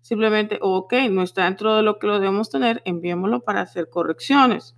Simplemente, 0.01 0.57
ok, 0.61 0.93
no 1.11 1.21
está 1.21 1.45
dentro 1.45 1.75
de 1.75 1.83
lo 1.83 1.99
que 1.99 2.07
lo 2.07 2.19
debemos 2.19 2.49
tener, 2.49 2.81
enviémoslo 2.85 3.41
para 3.41 3.61
hacer 3.61 3.89
correcciones. 3.89 4.75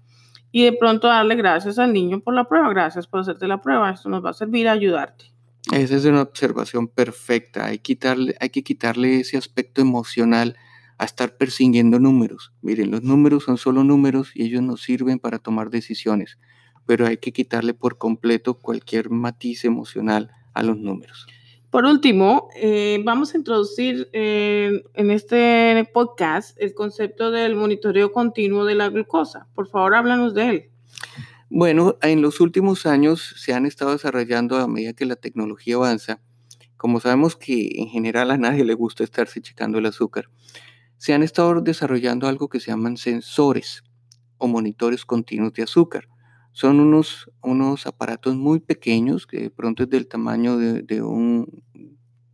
Y 0.52 0.66
de 0.66 0.74
pronto 0.74 1.08
darle 1.08 1.36
gracias 1.36 1.80
al 1.80 1.94
niño 1.94 2.20
por 2.20 2.34
la 2.34 2.44
prueba, 2.44 2.70
gracias 2.70 3.08
por 3.08 3.22
hacerte 3.22 3.48
la 3.48 3.62
prueba, 3.62 3.92
esto 3.92 4.10
nos 4.10 4.26
va 4.26 4.32
a 4.32 4.34
servir 4.34 4.68
a 4.68 4.74
ayudarte. 4.74 5.32
Esa 5.72 5.96
es 5.96 6.04
una 6.06 6.24
observación 6.24 6.90
perfecta, 6.90 7.68
hay, 7.68 7.80
quitarle, 7.80 8.36
hay 8.42 8.50
que 8.50 8.64
quitarle 8.64 9.22
ese 9.22 9.38
aspecto 9.38 9.80
emocional 9.80 10.58
a 10.98 11.06
estar 11.06 11.38
persiguiendo 11.38 11.98
números. 11.98 12.52
Miren, 12.62 12.92
los 12.92 13.04
números 13.04 13.46
son 13.46 13.58
solo 13.58 13.86
números 13.86 14.32
y 14.36 14.44
ellos 14.44 14.62
nos 14.62 14.82
sirven 14.82 15.20
para 15.20 15.40
tomar 15.40 15.70
decisiones 15.70 16.38
pero 16.86 17.08
hay 17.08 17.18
que 17.18 17.32
quitarle 17.32 17.74
por 17.74 17.98
completo 17.98 18.56
cualquier 18.56 19.10
matiz 19.10 19.66
emocional 19.66 20.32
a 20.54 20.64
los 20.64 20.78
números. 20.78 21.28
Por 21.70 21.86
último, 21.86 22.50
eh, 22.56 23.02
vamos 23.06 23.34
a 23.34 23.38
introducir 23.38 24.10
en 24.12 25.12
este 25.12 25.90
podcast 25.94 26.58
el 26.62 26.74
concepto 26.74 27.32
del 27.32 27.56
monitoreo 27.56 28.12
continuo 28.12 28.66
de 28.66 28.76
la 28.76 28.90
glucosa. 28.90 29.48
Por 29.56 29.70
favor, 29.70 29.96
háblanos 29.96 30.34
de 30.34 30.50
él. 30.50 30.72
Bueno, 31.54 31.98
en 32.02 32.22
los 32.22 32.40
últimos 32.40 32.86
años 32.86 33.36
se 33.38 33.54
han 33.54 33.66
estado 33.66 33.92
desarrollando 33.92 34.58
a 34.58 34.68
medida 34.70 34.94
que 34.94 35.06
la 35.06 35.18
tecnología 35.18 35.76
avanza. 35.76 36.22
Como 36.78 37.02
sabemos 37.02 37.36
que 37.36 37.72
en 37.76 37.88
general 37.90 38.32
a 38.32 38.38
nadie 38.38 38.64
le 38.64 38.74
gusta 38.74 39.04
estarse 39.04 39.42
checando 39.42 39.78
el 39.78 39.86
azúcar, 39.86 40.30
se 40.98 41.14
han 41.14 41.24
estado 41.24 41.60
desarrollando 41.62 42.28
algo 42.28 42.48
que 42.48 42.60
se 42.60 42.72
llaman 42.72 42.96
sensores 42.96 43.84
o 44.38 44.48
monitores 44.48 45.04
continuos 45.04 45.54
de 45.54 45.64
azúcar. 45.64 46.08
Son 46.54 46.80
unos, 46.80 47.32
unos 47.42 47.88
aparatos 47.88 48.36
muy 48.36 48.60
pequeños 48.60 49.26
que 49.26 49.40
de 49.40 49.50
pronto 49.50 49.84
es 49.84 49.90
del 49.90 50.08
tamaño 50.08 50.58
de, 50.58 51.02
un, 51.02 51.64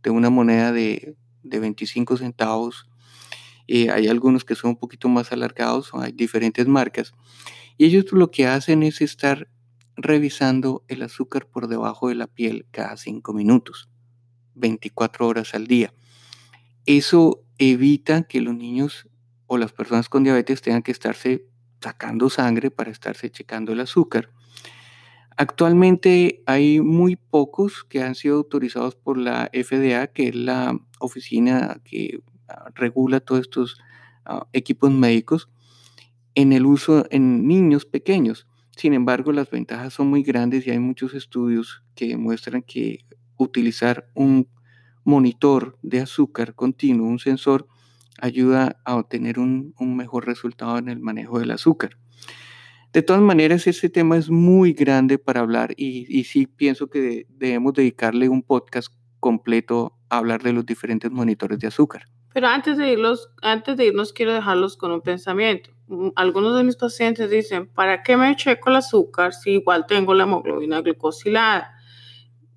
de 0.02 0.10
una 0.10 0.30
moneda 0.30 0.72
de, 0.72 1.16
25 1.42 2.16
centavos. 2.18 2.88
Eh, 3.66 3.90
hay 3.90 4.08
algunos 4.08 4.44
que 4.44 4.54
son 4.54 4.70
un 4.70 4.76
poquito 4.76 5.08
más 5.08 5.32
alargados, 5.32 5.90
hay 5.94 6.12
diferentes 6.12 6.66
marcas. 6.66 7.12
Y 7.78 7.86
ellos 7.86 8.06
lo 8.12 8.30
que 8.30 8.46
hacen 8.46 8.82
es 8.82 9.00
estar 9.00 9.48
revisando 9.96 10.84
el 10.88 11.02
azúcar 11.02 11.46
por 11.46 11.68
debajo 11.68 12.08
de 12.08 12.14
la 12.14 12.26
piel 12.26 12.66
cada 12.70 12.96
5 12.96 13.32
minutos, 13.32 13.88
24 14.54 15.26
horas 15.26 15.54
al 15.54 15.66
día. 15.66 15.94
Eso 16.86 17.44
evita 17.58 18.22
que 18.22 18.40
los 18.40 18.54
niños 18.54 19.08
o 19.46 19.58
las 19.58 19.72
personas 19.72 20.08
con 20.08 20.24
diabetes 20.24 20.62
tengan 20.62 20.82
que 20.82 20.92
estarse 20.92 21.46
sacando 21.80 22.30
sangre 22.30 22.70
para 22.70 22.90
estarse 22.90 23.30
checando 23.30 23.72
el 23.72 23.80
azúcar. 23.80 24.30
Actualmente 25.36 26.42
hay 26.46 26.80
muy 26.80 27.14
pocos 27.14 27.84
que 27.84 28.02
han 28.02 28.16
sido 28.16 28.36
autorizados 28.36 28.96
por 28.96 29.18
la 29.18 29.48
FDA, 29.52 30.08
que 30.08 30.28
es 30.28 30.34
la 30.34 30.76
oficina 30.98 31.80
que 31.84 32.20
ah, 32.48 32.70
regula 32.74 33.20
todos 33.20 33.42
estos 33.42 33.78
ah, 34.24 34.48
equipos 34.52 34.90
médicos 34.90 35.48
en 36.34 36.52
el 36.52 36.66
uso 36.66 37.06
en 37.10 37.46
niños 37.46 37.84
pequeños. 37.84 38.48
Sin 38.76 38.94
embargo, 38.94 39.32
las 39.32 39.50
ventajas 39.50 39.94
son 39.94 40.08
muy 40.08 40.22
grandes 40.22 40.66
y 40.66 40.70
hay 40.70 40.80
muchos 40.80 41.14
estudios 41.14 41.84
que 41.94 42.08
demuestran 42.08 42.62
que 42.62 43.04
utilizar 43.36 44.10
un 44.14 44.48
monitor 45.04 45.78
de 45.82 46.00
azúcar 46.00 46.54
continuo, 46.54 47.06
un 47.06 47.18
sensor, 47.18 47.68
ayuda 48.20 48.80
a 48.84 48.96
obtener 48.96 49.38
un, 49.38 49.74
mejor 49.78 50.26
resultado 50.26 50.78
en 50.78 50.88
el 50.88 51.00
manejo 51.00 51.38
del 51.38 51.50
azúcar. 51.50 51.96
De 52.92 53.02
todas 53.02 53.22
maneras, 53.22 53.66
ese 53.66 53.88
tema 53.88 54.16
es 54.16 54.30
muy 54.30 54.72
grande 54.72 55.18
para 55.18 55.40
hablar 55.40 55.74
y, 55.76 56.24
sí 56.24 56.46
pienso 56.46 56.88
que 56.88 57.26
debemos 57.28 57.74
dedicarle 57.74 58.28
un 58.28 58.42
podcast 58.42 58.92
completo 59.20 59.98
a 60.08 60.18
hablar 60.18 60.42
de 60.42 60.52
los 60.52 60.64
diferentes 60.64 61.10
monitores 61.10 61.58
de 61.58 61.66
azúcar. 61.66 62.06
Pero 62.32 62.46
antes 62.46 62.76
de, 62.76 62.92
irlos, 62.92 63.30
antes 63.42 63.76
de 63.76 63.86
irnos, 63.86 64.12
quiero 64.12 64.32
dejarlos 64.32 64.76
con 64.76 64.92
un 64.92 65.00
pensamiento. 65.00 65.70
Mm, 65.88 66.10
algunos 66.14 66.56
de 66.56 66.64
mis 66.64 66.76
pacientes 66.76 67.30
dicen, 67.30 67.66
¿para 67.66 68.02
qué 68.02 68.16
me 68.16 68.34
checo 68.36 68.70
el 68.70 68.76
azúcar 68.76 69.32
si 69.32 69.52
igual 69.52 69.86
tengo 69.86 70.14
la 70.14 70.24
hemoglobina 70.24 70.80
glucosilada? 70.80 71.74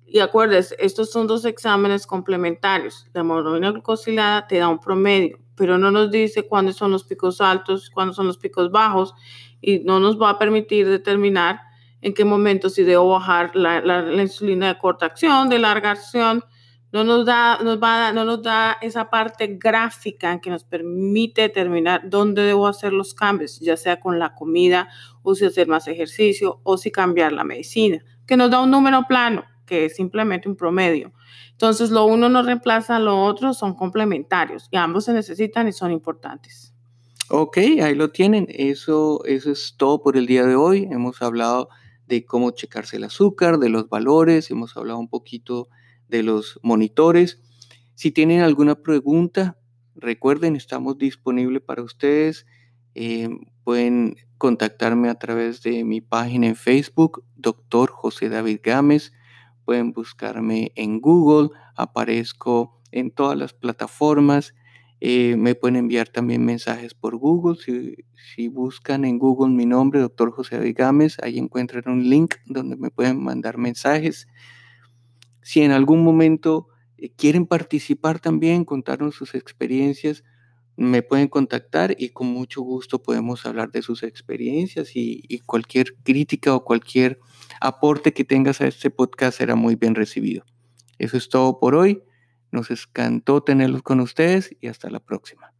Y 0.06 0.20
acuérdense, 0.20 0.76
estos 0.78 1.10
son 1.10 1.26
dos 1.26 1.46
exámenes 1.46 2.06
complementarios. 2.06 3.06
La 3.14 3.22
hemoglobina 3.22 3.70
glucosilada 3.70 4.46
te 4.46 4.58
da 4.58 4.68
un 4.68 4.78
promedio, 4.78 5.38
pero 5.62 5.78
no 5.78 5.92
nos 5.92 6.10
dice 6.10 6.42
cuándo 6.48 6.72
son 6.72 6.90
los 6.90 7.04
picos 7.04 7.40
altos, 7.40 7.88
cuándo 7.88 8.12
son 8.12 8.26
los 8.26 8.36
picos 8.36 8.72
bajos, 8.72 9.14
y 9.60 9.78
no 9.78 10.00
nos 10.00 10.20
va 10.20 10.30
a 10.30 10.38
permitir 10.40 10.88
determinar 10.88 11.60
en 12.00 12.14
qué 12.14 12.24
momento 12.24 12.68
si 12.68 12.82
debo 12.82 13.10
bajar 13.10 13.54
la, 13.54 13.80
la, 13.80 14.20
insulina 14.20 14.66
de 14.66 14.78
corta 14.80 15.06
acción, 15.06 15.48
de 15.48 15.60
larga 15.60 15.92
acción. 15.92 16.42
No 16.90 17.04
nos, 17.04 17.24
da, 17.24 17.60
nos 17.62 17.80
va, 17.80 18.10
no 18.12 18.24
nos 18.24 18.42
da 18.42 18.76
esa 18.82 19.08
parte 19.08 19.56
gráfica 19.56 20.40
que 20.40 20.50
nos 20.50 20.64
permite 20.64 21.42
determinar 21.42 22.10
dónde 22.10 22.42
debo 22.42 22.66
hacer 22.66 22.92
los 22.92 23.14
cambios, 23.14 23.60
ya 23.60 23.76
sea 23.76 24.00
con 24.00 24.18
la 24.18 24.34
comida 24.34 24.88
o 25.22 25.36
si 25.36 25.44
hacer 25.44 25.68
más 25.68 25.86
ejercicio 25.86 26.60
o 26.64 26.76
si 26.76 26.90
cambiar 26.90 27.30
la 27.30 27.44
medicina, 27.44 28.04
que 28.26 28.36
nos 28.36 28.50
da 28.50 28.60
un 28.60 28.72
número 28.72 29.04
plano 29.06 29.44
que 29.64 29.84
es 29.84 29.94
simplemente 29.94 30.48
un 30.48 30.56
promedio. 30.56 31.12
Entonces, 31.52 31.90
lo 31.90 32.06
uno 32.06 32.28
no 32.28 32.42
reemplaza 32.42 32.96
a 32.96 32.98
lo 32.98 33.22
otro, 33.22 33.54
son 33.54 33.74
complementarios 33.74 34.68
y 34.70 34.76
ambos 34.76 35.04
se 35.04 35.12
necesitan 35.12 35.68
y 35.68 35.72
son 35.72 35.92
importantes. 35.92 36.74
Ok, 37.28 37.58
ahí 37.82 37.94
lo 37.94 38.10
tienen. 38.10 38.46
Eso, 38.50 39.24
eso 39.24 39.52
es 39.52 39.74
todo 39.76 40.02
por 40.02 40.16
el 40.16 40.26
día 40.26 40.44
de 40.44 40.56
hoy. 40.56 40.88
Hemos 40.90 41.22
hablado 41.22 41.68
de 42.06 42.24
cómo 42.24 42.50
checarse 42.50 42.96
el 42.96 43.04
azúcar, 43.04 43.58
de 43.58 43.68
los 43.68 43.88
valores, 43.88 44.50
hemos 44.50 44.76
hablado 44.76 44.98
un 44.98 45.08
poquito 45.08 45.68
de 46.08 46.22
los 46.22 46.60
monitores. 46.62 47.40
Si 47.94 48.10
tienen 48.10 48.40
alguna 48.40 48.74
pregunta, 48.74 49.56
recuerden, 49.94 50.56
estamos 50.56 50.98
disponibles 50.98 51.62
para 51.62 51.82
ustedes. 51.82 52.46
Eh, 52.94 53.30
pueden 53.64 54.16
contactarme 54.36 55.08
a 55.08 55.14
través 55.14 55.62
de 55.62 55.84
mi 55.84 56.00
página 56.00 56.48
en 56.48 56.56
Facebook, 56.56 57.24
doctor 57.36 57.90
José 57.90 58.28
David 58.28 58.60
Gámez 58.62 59.12
pueden 59.64 59.92
buscarme 59.92 60.72
en 60.74 61.00
Google, 61.00 61.50
aparezco 61.76 62.80
en 62.90 63.10
todas 63.10 63.36
las 63.36 63.52
plataformas. 63.52 64.54
Eh, 65.00 65.36
me 65.36 65.54
pueden 65.54 65.76
enviar 65.76 66.08
también 66.08 66.44
mensajes 66.44 66.94
por 66.94 67.16
Google. 67.16 67.56
Si, 67.56 68.48
buscan 68.48 69.04
en 69.04 69.18
Google 69.18 69.52
mi 69.52 69.66
nombre, 69.66 70.00
doctor 70.00 70.30
José 70.30 70.72
Gámez, 70.72 71.16
ahí 71.22 71.38
encuentran 71.38 71.84
un 71.86 72.08
link 72.08 72.36
donde 72.46 72.76
me 72.76 72.90
pueden 72.90 73.22
mandar 73.22 73.58
mensajes. 73.58 74.28
Si 75.42 75.60
en 75.62 75.72
algún 75.72 76.04
momento 76.04 76.68
eh, 76.98 77.10
quieren 77.10 77.46
participar 77.46 78.20
también, 78.20 78.64
contarnos 78.64 79.16
sus 79.16 79.34
experiencias, 79.34 80.22
me 80.76 81.02
pueden 81.02 81.28
contactar 81.28 81.94
y 81.98 82.10
con 82.10 82.28
mucho 82.28 82.62
gusto 82.62 83.02
podemos 83.02 83.44
hablar 83.46 83.70
de 83.70 83.82
sus 83.82 84.02
experiencias 84.02 84.92
y, 84.94 85.40
cualquier 85.46 85.94
crítica 86.02 86.54
o 86.54 86.64
cualquier 86.64 87.20
aporte 87.60 88.12
que 88.12 88.24
tengas 88.24 88.60
a 88.60 88.66
este 88.66 88.90
podcast 88.90 89.38
será 89.38 89.54
muy 89.54 89.76
bien 89.76 89.94
recibido. 89.94 90.44
Eso 90.98 91.16
es 91.16 91.28
todo 91.28 91.58
por 91.58 91.74
hoy. 91.74 92.02
Nos 92.50 92.70
encantó 92.70 93.42
tenerlos 93.42 93.82
con 93.82 94.00
ustedes 94.00 94.56
y 94.60 94.68
hasta 94.68 94.90
la 94.90 95.00
próxima. 95.00 95.51